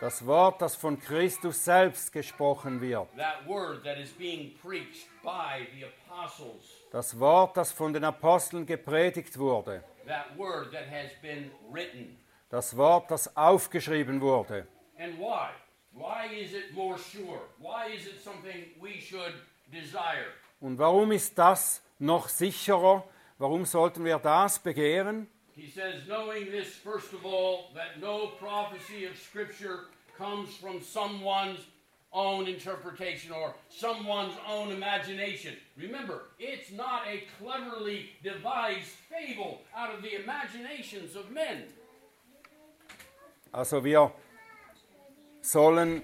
[0.00, 5.66] das Wort, das von Christus selbst gesprochen wird, That word that is being preached by
[5.74, 6.79] the apostles.
[6.90, 12.18] Das Wort, das von den Aposteln gepredigt wurde, That word that has been written.
[12.48, 14.66] das Wort, das aufgeschrieben wurde.
[14.98, 15.50] And why?
[15.92, 17.40] Why is it more sure?
[17.58, 19.34] Why is it something we should
[19.72, 20.26] desire?
[20.60, 23.04] Und warum ist das noch sicherer?
[23.38, 25.26] Warum sollten wir das begehren?
[25.54, 31.60] He says, knowing this, first of all, that no prophecy of Scripture comes from someone's
[32.12, 35.54] own interpretation or someone's own imagination.
[35.76, 41.64] Remember, it's not a cleverly devised fable out of the imaginations of men.
[43.52, 44.12] Also wir
[45.40, 46.02] sollen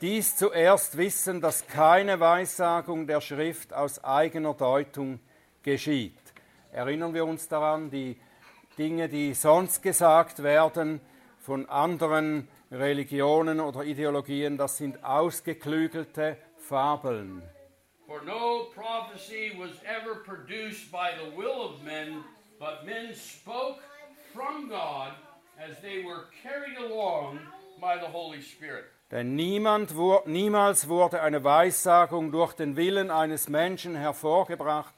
[0.00, 5.20] dies zuerst wissen, dass keine Weissagung der Schrift aus eigener Deutung
[5.62, 6.14] geschieht.
[6.72, 8.16] Erinnern wir uns daran, die
[8.78, 11.00] Dinge, die sonst gesagt werden
[11.38, 17.42] von anderen Religionen oder Ideologien, das sind ausgeklügelte Fabeln.
[18.06, 22.24] For no prophecy was ever produced by the will of men,
[22.58, 23.80] but men spoke
[24.32, 25.12] from God
[25.58, 27.40] as they were carried along
[27.80, 28.84] by the Holy Spirit.
[29.10, 29.92] Denn niemand,
[30.26, 34.94] niemals wurde eine Weissagung durch den Willen eines Menschen hervorgebracht,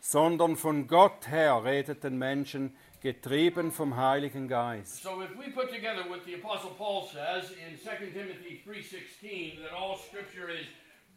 [0.00, 5.02] sondern von Gott her redeten Menschen, getrieben vom Heiligen Geist.
[5.02, 9.72] So if we put together what the apostle Paul says in 2 Timothy 3:16 that
[9.72, 10.66] all scripture is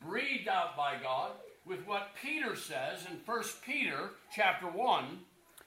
[0.02, 1.32] breathed out by God
[1.66, 5.24] with what Peter says in 1 Peter chapter 1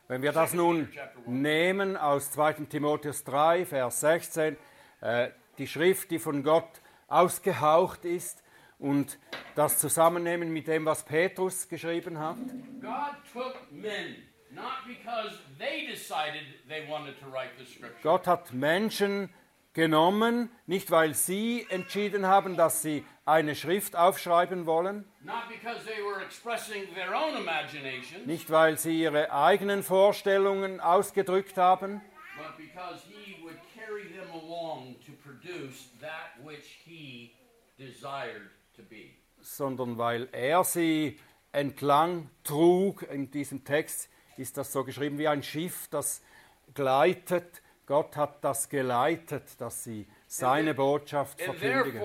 [0.08, 0.88] Wenn wir das nun
[1.26, 2.64] nehmen aus 2.
[2.70, 4.56] Timotheus 3, Vers 16,
[5.02, 5.28] äh,
[5.58, 8.42] die Schrift, die von Gott ausgehaucht ist,
[8.78, 9.18] und
[9.54, 12.36] das zusammennehmen mit dem, was Petrus geschrieben hat.
[12.80, 14.16] God took men
[14.58, 18.02] not because they decided they wanted to write the scripture.
[18.02, 19.30] Gott hat Menschen
[19.72, 26.02] genommen, nicht weil sie entschieden haben, dass sie eine Schrift aufschreiben wollen, Not because they
[26.02, 32.00] were expressing their own imagination, nicht weil sie ihre eigenen Vorstellungen ausgedrückt haben,
[39.40, 41.18] sondern weil er sie
[41.52, 43.02] entlang trug.
[43.02, 46.22] In diesem Text ist das so geschrieben wie ein Schiff, das
[46.74, 47.62] gleitet.
[47.86, 52.02] Gott hat das geleitet, dass sie seine Botschaft verkündigen.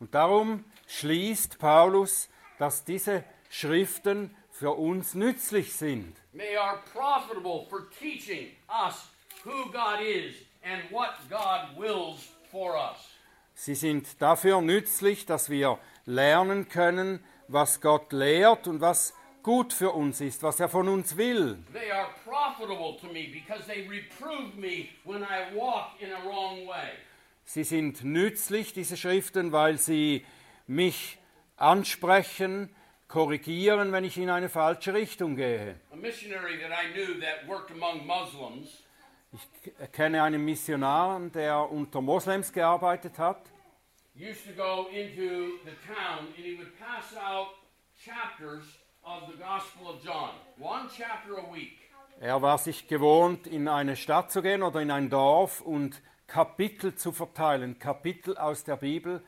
[0.00, 6.16] Und darum schließt Paulus, dass diese Schriften für uns nützlich sind.
[6.32, 9.08] They are profitable for teaching us
[9.44, 13.13] who God is and what God wills for us.
[13.54, 19.90] Sie sind dafür nützlich, dass wir lernen können, was Gott lehrt und was gut für
[19.90, 21.58] uns ist, was er von uns will.
[21.72, 26.66] They are profitable to me because they reprove me when I walk in a wrong
[26.66, 26.90] way.
[27.44, 30.24] Sie sind nützlich, diese Schriften, weil sie
[30.66, 31.18] mich
[31.56, 32.74] ansprechen,
[33.06, 35.76] korrigieren, wenn ich in eine falsche Richtung gehe.
[35.92, 38.83] A missionary that I knew that worked among Muslims
[39.34, 43.50] Ich kenne einen Missionar, der unter Moslems gearbeitet hat.
[44.16, 47.48] used to go into the town and he would pass out
[47.98, 48.62] chapters
[49.04, 51.80] of the Gospel of John, one chapter a week.
[52.20, 56.94] Er war sich gewohnt, in eine Stadt zu gehen oder in ein Dorf und Kapitel
[56.94, 59.20] zu verteilen, Kapitel aus der Bibel,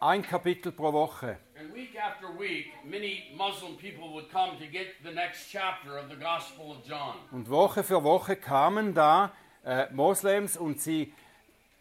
[0.00, 1.38] ein Kapitel pro Woche.
[1.58, 6.08] And week after week, many Muslim people would come to get the next chapter of
[6.08, 7.16] the Gospel of John.
[7.30, 9.32] Und Woche für Woche kamen da
[9.64, 11.12] äh, Moslems und sie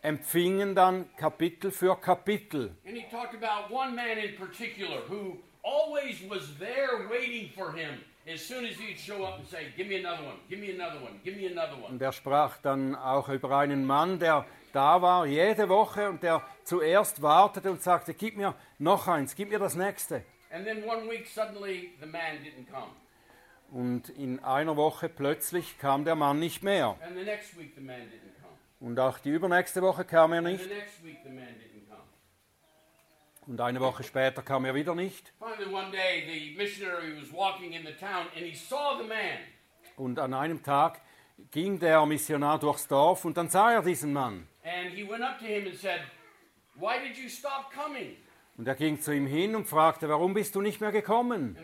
[0.01, 2.71] empfingen dann Kapitel für Kapitel.
[2.85, 7.99] And he talked about one man in particular who always was there waiting for him
[8.31, 11.01] as soon as he'd show up and say, Give me another one, give me another
[11.01, 11.93] one, give me another one.
[11.93, 16.43] Und er sprach dann auch über einen Mann, der da war jede Woche und der
[16.63, 20.23] zuerst wartete und sagte, gib mir noch eins, gib mir das nächste.
[20.51, 22.91] And then one week, suddenly, the man didn't come.
[23.71, 26.97] Und in einer Woche plötzlich kam der Mann nicht mehr.
[28.79, 30.67] Und auch die übernächste Woche kam er nicht.
[33.45, 35.33] Und eine Woche später kam er wieder nicht.
[39.97, 41.01] Und an einem Tag
[41.51, 44.47] ging der Missionar durchs Dorf und dann sah er diesen Mann.
[44.63, 46.01] And he went up to him and said,
[46.75, 48.17] Why did you stop coming?
[48.59, 51.55] Und er ging zu ihm hin und fragte, warum bist du nicht mehr gekommen?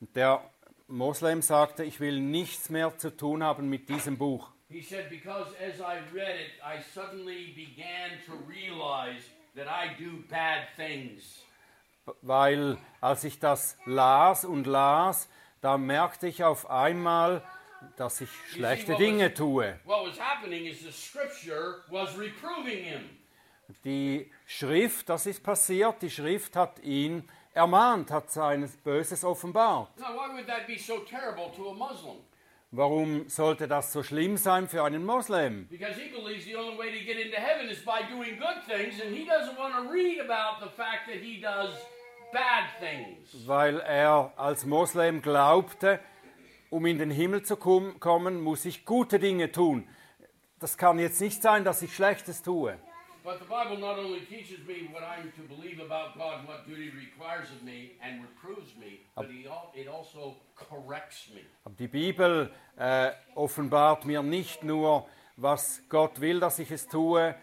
[0.00, 0.50] Und der
[0.86, 4.52] Moslem sagte, ich will nichts mehr zu tun haben mit diesem Buch.
[4.68, 9.24] He said, Because as I read it, I suddenly began to realize
[9.56, 11.44] that I do bad things.
[12.22, 15.28] Weil als ich das las und las,
[15.62, 17.42] da merkte ich auf einmal,
[17.96, 19.78] dass ich schlechte Dinge was- tue.
[19.84, 23.10] What was happening is the scripture was reproving him.
[23.84, 29.98] Die Schrift, das ist passiert, die Schrift hat ihn ermahnt, hat sein Böses offenbart.
[29.98, 32.16] Now, why would that be so terrible to a Muslim?
[32.72, 35.66] Warum sollte das so schlimm sein für einen Moslem?
[35.68, 39.00] Because he believes the only way to get into heaven is by doing good things,
[39.00, 41.70] and he doesn't want to read about the fact that he does
[42.32, 43.46] bad things.
[43.46, 46.00] Weil er als Moslem glaubte,
[46.70, 49.86] um in den Himmel zu kommen, muss ich gute Dinge tun.
[50.58, 52.78] Das kann jetzt nicht sein, dass ich Schlechtes tue.
[53.22, 56.90] But the Bible not only teaches me what I'm to believe about God, what duty
[56.90, 59.26] requires of me, and reproves me, but
[59.74, 61.40] it also corrects me.
[61.64, 67.34] Aber die Bibel äh, offenbart mir nicht nur, was Gott will, dass ich es tue,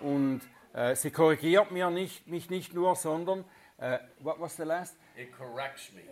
[0.00, 0.40] und
[0.72, 3.44] äh, sie korrigiert mir nicht, mich nicht nur, sondern
[3.78, 4.96] Äh, what was the last?
[5.16, 6.02] It corrects me.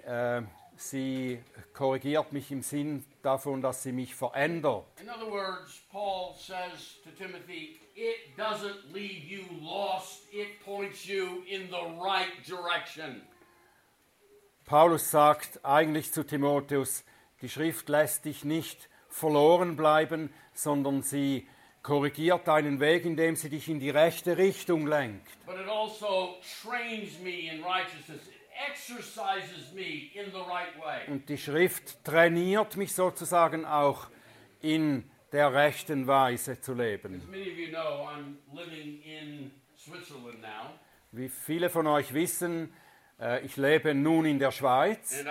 [0.76, 1.40] Sie
[1.72, 4.84] korrigiert mich im Sinn davon, dass sie mich verändert.
[5.00, 11.42] In other words, Paul says to Timothy, it doesn't leave you lost, it points you
[11.46, 13.22] in the right direction.
[14.64, 17.04] Paulus sagt eigentlich zu Timotheus,
[17.42, 21.46] die Schrift lässt dich nicht verloren bleiben, sondern sie
[21.82, 25.28] korrigiert deinen Weg, indem sie dich in die rechte Richtung lenkt.
[25.46, 28.22] But it also trains me in righteousness.
[28.54, 31.00] It exercises me in the right way.
[31.08, 34.08] Und die Schrift trainiert mich sozusagen auch
[34.60, 37.16] in der rechten Weise zu leben.
[37.16, 40.78] As many of you know, I'm living in Switzerland now,
[41.12, 42.72] Wie viele von euch wissen,
[43.20, 45.24] äh, ich lebe nun in der Schweiz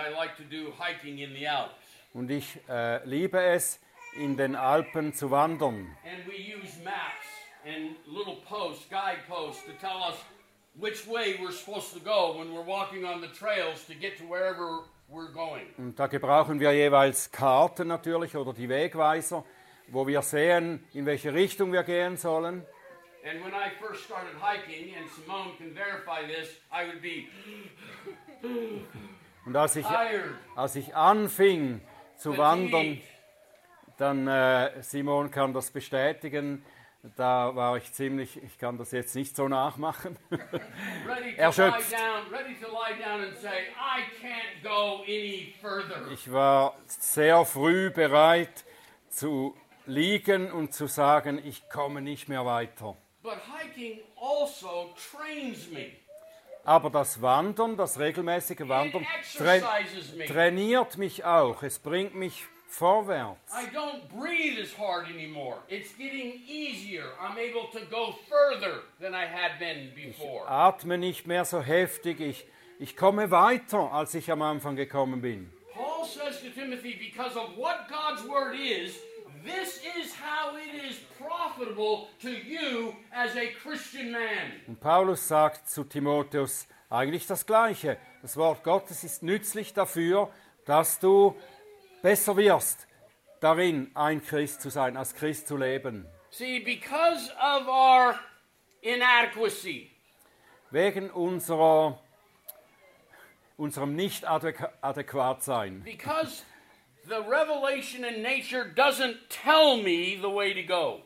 [2.12, 3.80] und ich äh, liebe es,
[4.16, 5.96] in den Alpen zu wandern.
[6.04, 7.26] And we use maps
[7.66, 10.16] and little posts, guide posts, to tell us
[10.74, 14.24] which way we're supposed to go when we're walking on the trails to get to
[14.24, 15.66] wherever we're going.
[15.78, 19.44] Und da gebrauchen wir jeweils Karten natürlich oder die Wegweiser,
[19.88, 22.64] wo wir sehen, in welche Richtung wir gehen sollen.
[23.26, 27.28] And when I first started hiking, and Simone can verify this, I would be
[29.46, 31.80] Und als ich, tired, als ich anfing
[32.16, 33.00] zu wandern,
[33.98, 36.64] dann, äh, Simon kann das bestätigen,
[37.16, 40.16] da war ich ziemlich, ich kann das jetzt nicht so nachmachen.
[40.30, 40.56] ready to
[41.06, 41.92] lie Erschöpft.
[41.92, 46.10] down, ready to lie down and say, I can't go any further.
[46.12, 48.64] Ich war sehr früh bereit
[49.10, 49.54] zu
[49.86, 52.96] liegen und zu sagen, ich komme nicht mehr weiter.
[53.22, 55.92] But hiking also trains me.
[56.64, 59.58] Aber das Wandern, das regelmäßige Wandern, tra
[60.26, 61.62] trainiert mich auch.
[61.62, 62.46] Es bringt mich
[62.78, 63.52] vorwärts.
[63.52, 65.56] I don't breathe as hard anymore.
[65.68, 67.04] It's getting easier.
[67.20, 70.46] I'm able to go further than I had been before.
[70.48, 72.20] Atme nicht mehr so heftig.
[72.20, 72.46] Ich,
[72.78, 75.50] ich komme weiter, als ich am Anfang gekommen bin.
[75.74, 78.96] Paul says to Timothy, because of what God's word is,
[79.44, 84.52] this is how it is profitable to you as a Christian man.
[84.66, 87.98] Und Paulus sagt zu Timotheus eigentlich das Gleiche.
[88.22, 90.30] Das Wort Gottes ist nützlich dafür,
[90.64, 91.34] dass du
[92.04, 92.86] besser wirst,
[93.40, 96.06] darin ein Christ zu sein, als Christ zu leben.
[96.30, 98.14] See, because of our
[98.82, 99.90] inadequacy,
[100.70, 101.98] Wegen unserer,
[103.56, 105.82] unserem nicht adäqu- adäquat sein.
[105.82, 106.42] because
[107.08, 111.00] the revelation in nature doesn't tell me the way to go.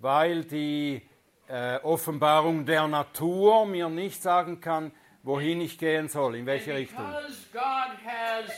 [0.00, 1.02] weil die
[1.48, 4.92] äh, Offenbarung der Natur mir nicht sagen kann,
[5.24, 7.04] wohin ich gehen soll, in welche Richtung.
[7.04, 8.48] because God has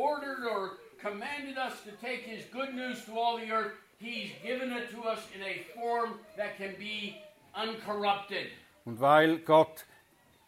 [0.00, 4.72] ordered or commanded us to take His good news to all the earth, He's given
[4.72, 7.16] it to us in a form that can be
[7.54, 8.46] uncorrupted.
[8.86, 9.84] Und weil Gott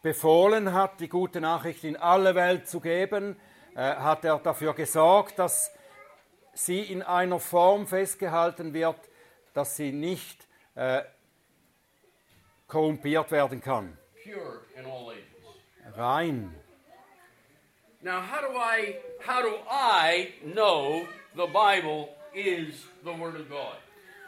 [0.01, 3.35] befohlen hat, die gute Nachricht in alle Welt zu geben,
[3.75, 5.71] äh, hat er dafür gesorgt, dass
[6.53, 8.99] sie in einer Form festgehalten wird,
[9.53, 11.03] dass sie nicht äh,
[12.67, 13.97] korrumpiert werden kann.
[14.23, 15.97] Pure in all ages.
[15.97, 16.62] Rein.
[18.03, 23.77] Now, how do I how do I know the Bible is the Word of God?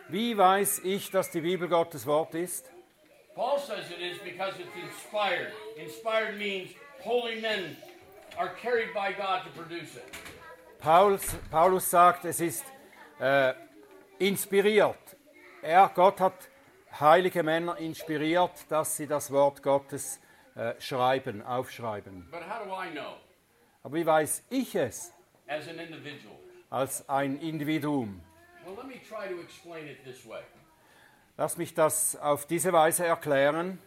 [0.07, 2.71] Wie weiß ich, dass die Bibel Gottes Wort ist?
[3.36, 5.51] Paul says it is because it's inspired.
[5.78, 6.69] Inspired means
[7.01, 7.76] holy men
[8.38, 10.05] are carried by God to produce it.
[10.80, 12.63] Paulus, Paulus sagt, es ist
[13.19, 13.53] äh,
[14.19, 15.17] inspiriert.
[15.61, 16.47] Er, Gott hat
[16.97, 20.21] heilige Männer inspiriert, dass sie das Wort Gottes
[20.55, 22.30] äh, schreiben, aufschreiben.
[22.32, 23.17] But how do I know
[23.86, 25.13] Aber wie weiß ich es
[25.47, 26.36] as an individual?
[26.71, 28.19] als ein Individuum?
[28.65, 30.41] Well, let me try to explain it this way.
[31.38, 33.77] Lass mich das auf diese Weise erklären.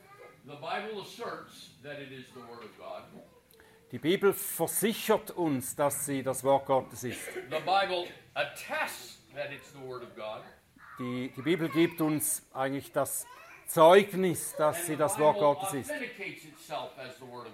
[0.44, 3.02] The Bible asserts that it is the Word of God.
[3.90, 7.18] Die Bibel versichert uns, dass sie das Wort Gottes ist.
[7.34, 10.44] The Bible attests that it's the Word of God.
[11.00, 13.26] Die, die Bibel gibt uns eigentlich das
[13.66, 15.90] Zeugnis, dass sie das Wort Gottes ist.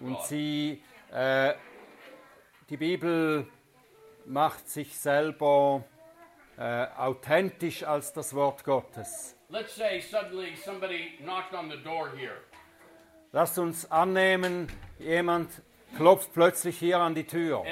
[0.02, 1.54] Und sie, äh,
[2.74, 3.46] die Bibel
[4.26, 5.84] macht sich selber
[6.58, 9.36] äh, authentisch als das Wort Gottes.
[9.48, 12.38] Let's say suddenly somebody knocked on the door here.
[13.30, 14.66] Lasst uns annehmen,
[14.98, 15.62] jemand
[15.96, 17.62] klopft plötzlich hier an die Tür.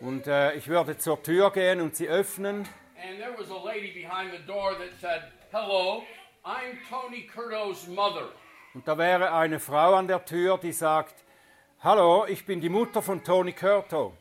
[0.00, 2.68] Und äh, ich würde zur Tür gehen und sie öffnen.
[3.02, 6.04] And there was a lady behind the door that said, Hello,
[6.44, 8.28] I'm Tony Curto's mother.
[8.74, 11.24] Und da wäre eine Frau an der Tür, die sagt,
[11.82, 14.12] Hallo, ich bin die Mutter von Tony Curto.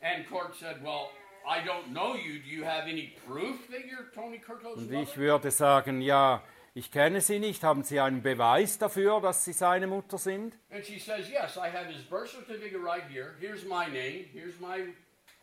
[0.00, 1.08] And Court said, Well,
[1.44, 2.38] I don't know you.
[2.40, 6.42] Do you have any proof that you're Tony Curto's Und ich würde sagen, ja,
[6.72, 10.56] ich kenne Sie nicht, haben Sie einen Beweis dafür, dass Sie seine Mutter sind?
[10.70, 13.34] And she says, Yes, I have his birth certificate right here.
[13.40, 14.26] Here's my name.
[14.32, 14.86] Here's my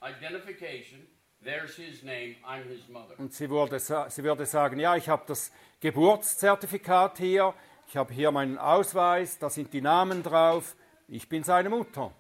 [0.02, 1.06] identification.
[1.44, 2.36] There's his name.
[2.48, 3.16] I'm his mother.
[3.20, 7.54] Und sie würde, sa- sie würde sagen, ja, ich habe das Geburtszertifikat hier,
[7.88, 10.76] ich habe hier meinen Ausweis, da sind die Namen drauf,
[11.12, 12.12] ich bin seine Mutter.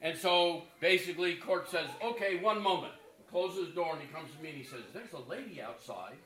[0.00, 2.92] And so basically, Court says, Okay, one moment.
[3.30, 6.16] Closes the door and he comes to me and he says, There's a lady outside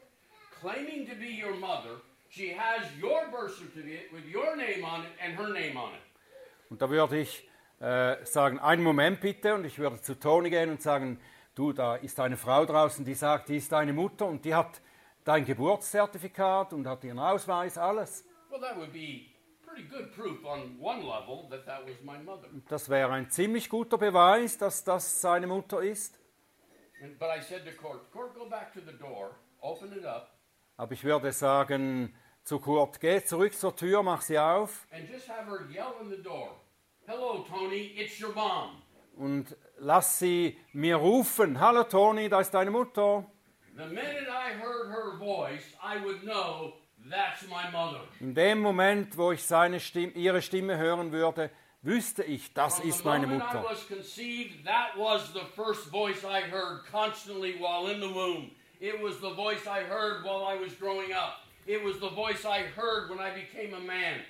[0.60, 1.96] claiming to be your mother.
[2.28, 6.02] She has your birth certificate with your name on it and her name on it.
[6.68, 7.48] Und da würde ich
[7.80, 11.18] äh, sagen, einen Moment bitte, und ich würde zu Toni gehen und sagen,
[11.54, 14.80] du, da ist eine Frau draußen, die sagt, die ist deine Mutter und die hat
[15.24, 18.24] dein Geburtszertifikat und hat ihren Ausweis, alles.
[18.50, 19.30] Well, that would be
[19.70, 22.48] pretty good proof on one level that that was my mother.
[22.68, 26.18] Das wäre ein ziemlich guter Beweis, dass das seine Mutter ist.
[27.02, 30.34] And, but I said to Court, Court, go back to the door, open it up,
[30.76, 32.14] Aber ich würde sagen
[32.44, 36.10] zu Kurt, geh zurück zur Tür, mach sie auf and just have her yell in
[36.10, 36.56] the door,
[37.06, 38.82] Hello, Tony, it's your mom.
[39.16, 43.24] und lass sie mir rufen, hallo Toni, da ist deine Mutter.
[43.76, 46.74] The minute I heard her voice, I would know.
[48.20, 51.50] In dem Moment, wo ich seine Stimme, ihre Stimme hören würde,
[51.82, 53.64] wüsste ich, das From ist meine Mutter.
[53.88, 58.50] conceived, that was the first voice I heard constantly while in the womb.
[58.80, 61.44] It was the voice I heard while I was growing up.
[61.66, 64.20] It was the voice I heard when I became a man.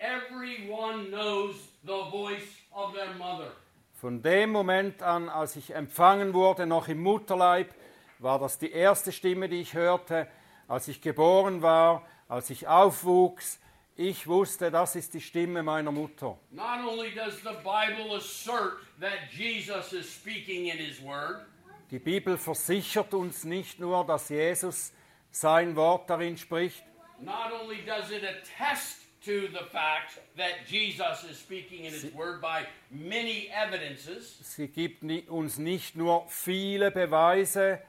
[0.00, 1.54] Everyone knows
[1.84, 3.52] the voice of their mother.
[4.00, 7.72] Von dem Moment an, als ich empfangen wurde, noch im Mutterleib,
[8.18, 10.26] war das die erste Stimme, die ich hörte.
[10.68, 13.58] Als ich geboren war, als ich aufwuchs,
[13.94, 16.38] ich wusste, das ist die Stimme meiner Mutter.
[16.50, 21.46] Not only does the Bible assert that Jesus is speaking in his word,
[21.90, 24.94] Die Bibel versichert uns nicht nur, dass Jesus
[25.30, 26.82] sein Wort darin spricht,
[27.20, 32.40] not only does it attest to the fact that Jesus is speaking in his word
[32.40, 37.82] by many evidences, sie gibt uns nicht nur viele Beweise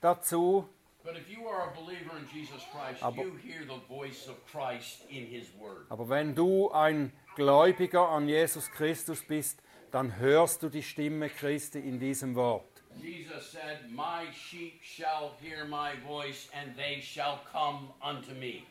[0.00, 0.68] dazu,
[1.08, 4.36] but if you are a believer in Jesus Christ, Aber- you hear the voice of
[4.52, 5.86] Christ in his word.
[5.88, 11.78] aber wenn du ein Gläubiger an Jesus Christus bist, dann hörst du die Stimme Christi
[11.78, 12.82] in diesem Wort.
[13.00, 18.64] Jesus said, My sheep shall hear my voice, and they shall come unto me.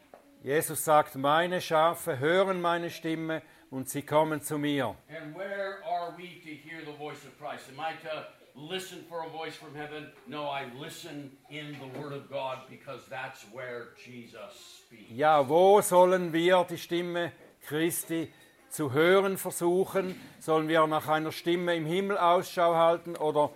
[0.43, 4.95] Jesus sagt, meine Schafe hören meine Stimme und sie kommen zu mir.
[5.09, 7.69] And where are we to hear the voice of Christ?
[7.69, 8.27] Am I to
[8.58, 10.08] listen for a voice from heaven?
[10.28, 15.12] No, I listen in the Word of God because that's where Jesus speaks.
[15.12, 17.32] Ja, wo sollen wir die Stimme
[17.68, 18.32] Christi
[18.70, 20.20] zu hören versuchen?
[20.39, 23.51] Sollen wir nach einer Stimme im Himmel Ausschau halten oder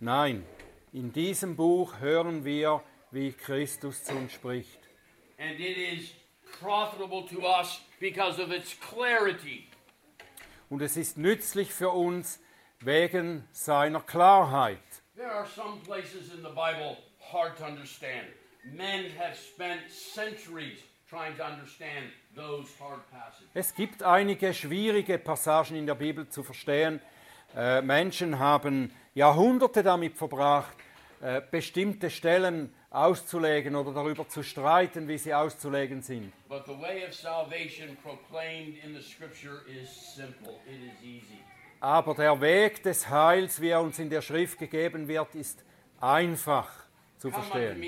[0.00, 0.46] nein?
[0.92, 4.80] In diesem Buch hören wir, wie Christus zu uns spricht.
[5.38, 6.12] And it is
[6.60, 9.68] profitable to us because of its clarity.
[10.70, 12.40] Und es ist nützlich für uns
[12.80, 14.78] wegen seiner Klarheit.
[15.16, 16.98] There are some places in the Bible
[17.32, 18.26] hard to understand.
[18.64, 23.48] Men have spent centuries trying to understand those hard passages.
[23.54, 27.00] Es gibt einige schwierige Passagen in der Bibel zu verstehen.
[27.54, 30.76] Äh, Menschen haben Jahrhunderte damit verbracht,
[31.22, 36.32] äh, bestimmte Stellen auszulegen oder darüber zu streiten, wie sie auszulegen sind.
[36.48, 40.60] But the way of salvation proclaimed in the scripture is simple.
[40.66, 41.38] It is easy.
[41.80, 45.64] Aber der Weg des Heils, wie er uns in der Schrift gegeben wird, ist
[46.00, 46.68] einfach
[47.18, 47.82] zu verstehen.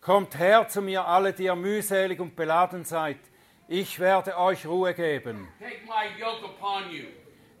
[0.00, 3.18] Kommt her zu mir, alle, die ihr mühselig und beladen seid.
[3.66, 5.48] Ich werde euch Ruhe geben.
[5.58, 7.04] Take my yoke upon you,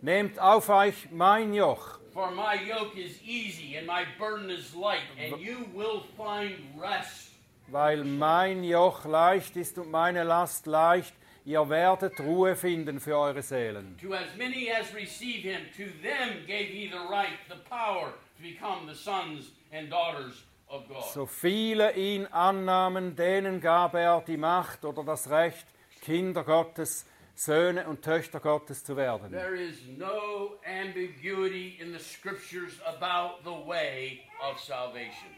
[0.00, 1.98] Nehmt auf euch mein Joch.
[2.14, 7.32] for my yoke is easy and my burden is light, and you will find rest.
[7.66, 11.14] weil mein Joch leicht ist und meine Last leicht.
[11.48, 13.96] Ihr werdet Ruhe finden für eure Seelen.
[14.02, 18.42] To as many as receive him, to them gave he the right, the power to
[18.42, 21.04] become the sons and daughters of God.
[21.14, 25.64] So viele ihn annahmen, denen gab er die Macht oder das Recht,
[26.02, 29.30] Kinder Gottes, Söhne und Töchter Gottes zu werden.
[29.30, 35.30] There is no ambiguity in the scriptures about the way of salvation.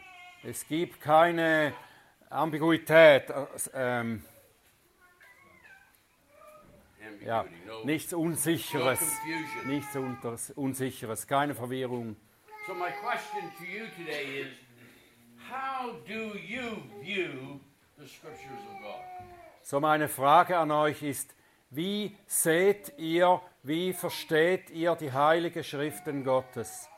[0.43, 1.71] Es gibt keine
[2.29, 4.25] Ambiguität, äh, ähm,
[7.25, 7.45] ja,
[7.83, 8.99] nichts Unsicheres,
[9.65, 9.95] nichts
[10.55, 12.15] Unsicheres, keine Verwirrung.
[12.67, 14.53] So my question to you today is,
[15.49, 17.59] how do you view
[17.97, 19.01] the scriptures of God?
[19.63, 21.33] So meine Frage an euch ist,
[21.71, 26.89] wie seht ihr, wie versteht ihr die heilige Schriften Gottes?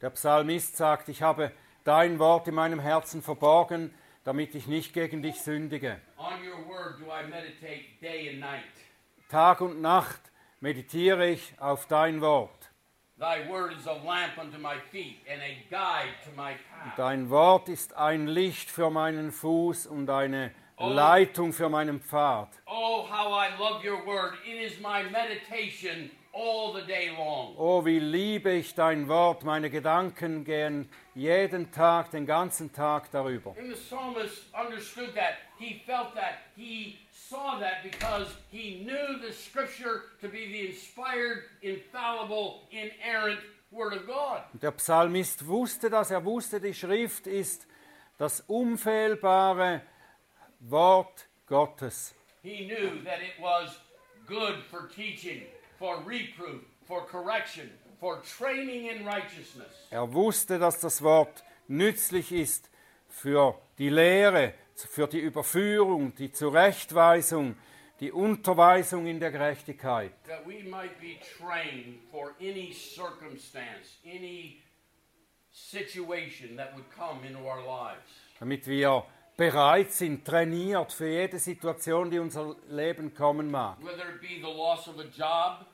[0.00, 1.52] Der Psalmist sagt, ich habe
[1.84, 3.94] dein Wort in meinem Herzen verborgen,
[4.26, 6.00] damit ich nicht gegen dich sündige.
[6.18, 8.64] On your word do I meditate day and night.
[9.30, 10.20] Tag und Nacht
[10.60, 12.70] meditiere ich auf dein Wort.
[13.18, 16.96] Thy word is a lamp unto my feet and a guide to my path.
[16.96, 22.48] Dein Wort ist ein Licht für meinen Fuß und eine Leitung für meinen Pfad.
[22.66, 24.34] Oh, how I love your word.
[24.44, 27.54] It is my meditation all the day long.
[27.56, 29.42] Oh, wie liebe ich dein Wort.
[29.44, 33.54] Meine Gedanken gehen jeden Tag, den ganzen Tag darüber.
[33.58, 35.36] And the psalmist understood that.
[35.58, 36.40] He felt that.
[36.54, 43.94] He saw that because he knew the scripture to be the inspired, infallible, inerrant word
[43.94, 44.42] of God.
[44.52, 46.10] Und der Psalmist wusste das.
[46.10, 47.66] Er wusste, die Schrift ist
[48.18, 49.80] das unfehlbare
[50.60, 52.14] Wort Gottes.
[52.42, 53.80] He knew that it was
[54.26, 55.42] good for teaching,
[55.78, 57.70] for reproof, for correction,
[58.00, 59.72] for training in righteousness.
[59.90, 62.70] Er wusste, dass das Wort nützlich ist
[63.08, 67.56] für die Lehre, für die Überführung, die Zurechtweisung,
[68.00, 70.12] die Unterweisung in der Gerechtigkeit.
[70.26, 74.62] that we might be trained for any circumstance, any
[75.50, 78.04] situation that would come into our lives.
[78.38, 79.04] damit wir
[79.36, 83.76] bereit sind, trainiert für jede Situation, die unser Leben kommen mag.
[83.82, 85.66] Whether it be the loss of a job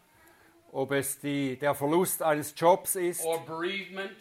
[0.75, 4.17] Ob es die, der Verlust eines Jobs ist or bereavement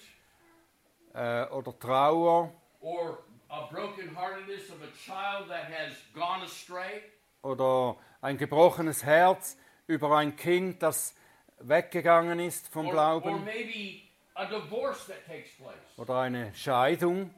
[1.13, 3.19] äh, oder Trauer or
[3.49, 7.01] a brokenheartedness of a child that has gone astray
[7.41, 11.15] oder ein gebrochenes Herz über ein Kind, das
[11.59, 14.01] weggegangen ist vom or, or Glauben maybe
[14.35, 17.33] a divorce that takes place oder eine Scheidung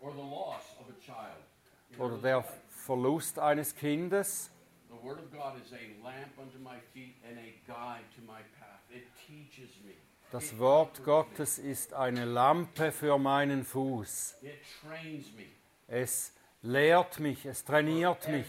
[0.00, 1.42] or the loss of a child.
[1.87, 4.50] You know, oder der Verlust eines Kindes.
[10.30, 14.36] Das Wort Gottes ist eine Lampe für meinen Fuß.
[15.86, 16.32] Es
[16.62, 18.46] lehrt mich, es trainiert mich.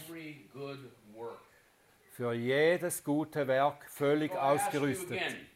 [2.12, 5.12] Für jedes gute Werk völlig ausgerüstet.
[5.12, 5.46] again,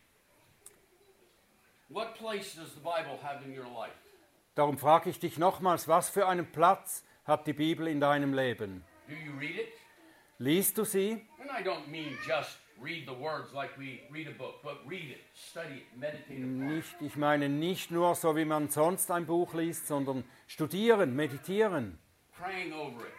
[1.90, 3.92] what place does the Bible have in your life?
[4.54, 8.84] Darum frage ich dich nochmals, was für einen Platz hat die Bibel in deinem Leben?
[9.08, 9.68] Do you read it?
[10.38, 11.26] Liest du sie?
[11.40, 15.10] And I don't mean just read the words like we read a book, but read
[15.10, 16.74] it, study it, meditate upon it.
[16.76, 21.98] Nicht, ich meine nicht nur so, wie man sonst ein Buch liest, sondern studieren, meditieren,
[22.36, 23.12] Praying over it.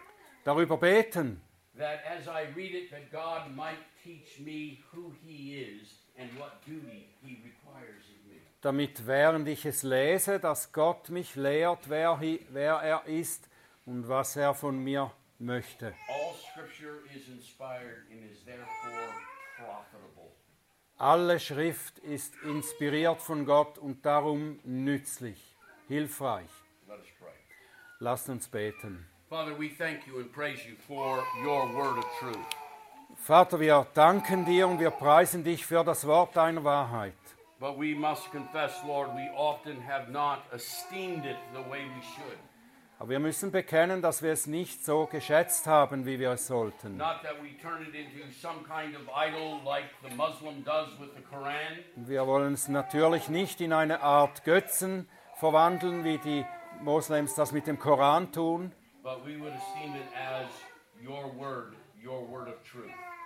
[0.43, 1.41] darüber beten,
[1.77, 6.61] That as I read it, that God might teach me who He is and what
[6.65, 8.39] duty He requires of me.
[8.61, 13.49] damit während ich es lese, dass Gott mich lehrt, wer, hi- wer er ist
[13.85, 15.93] und was er von mir möchte.
[16.07, 19.13] All Scripture is inspired and is therefore
[19.57, 20.31] profitable.
[20.97, 25.55] Alle Schrift ist inspiriert von Gott und darum nützlich,
[25.87, 26.49] hilfreich.
[27.99, 29.05] Lasst uns beten.
[29.29, 32.45] Father, we thank you and praise you for your word of truth.
[33.15, 37.13] Vater, wir danken dir und wir preisen dich für das Wort deiner Wahrheit.
[37.59, 42.37] But we must confess, Lord, we often have not esteemed it the way we should.
[42.97, 46.97] Aber wir müssen bekennen, dass wir es nicht so geschätzt haben, wie wir es sollten.
[51.95, 56.45] Wir wollen es natürlich nicht in eine Art Götzen verwandeln, wie die
[56.81, 58.71] Moslems das mit dem Koran tun.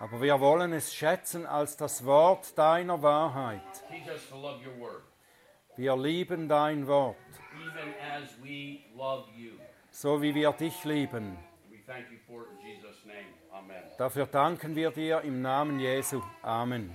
[0.01, 3.61] Aber wir wollen es schätzen als das Wort deiner Wahrheit.
[3.89, 5.03] Teach us to love your word,
[5.79, 7.15] Wir lieben dein Wort,
[9.91, 11.37] so wie wir dich lieben.
[13.97, 16.21] Dafür danken wir dir im Namen Jesu.
[16.41, 16.93] Amen.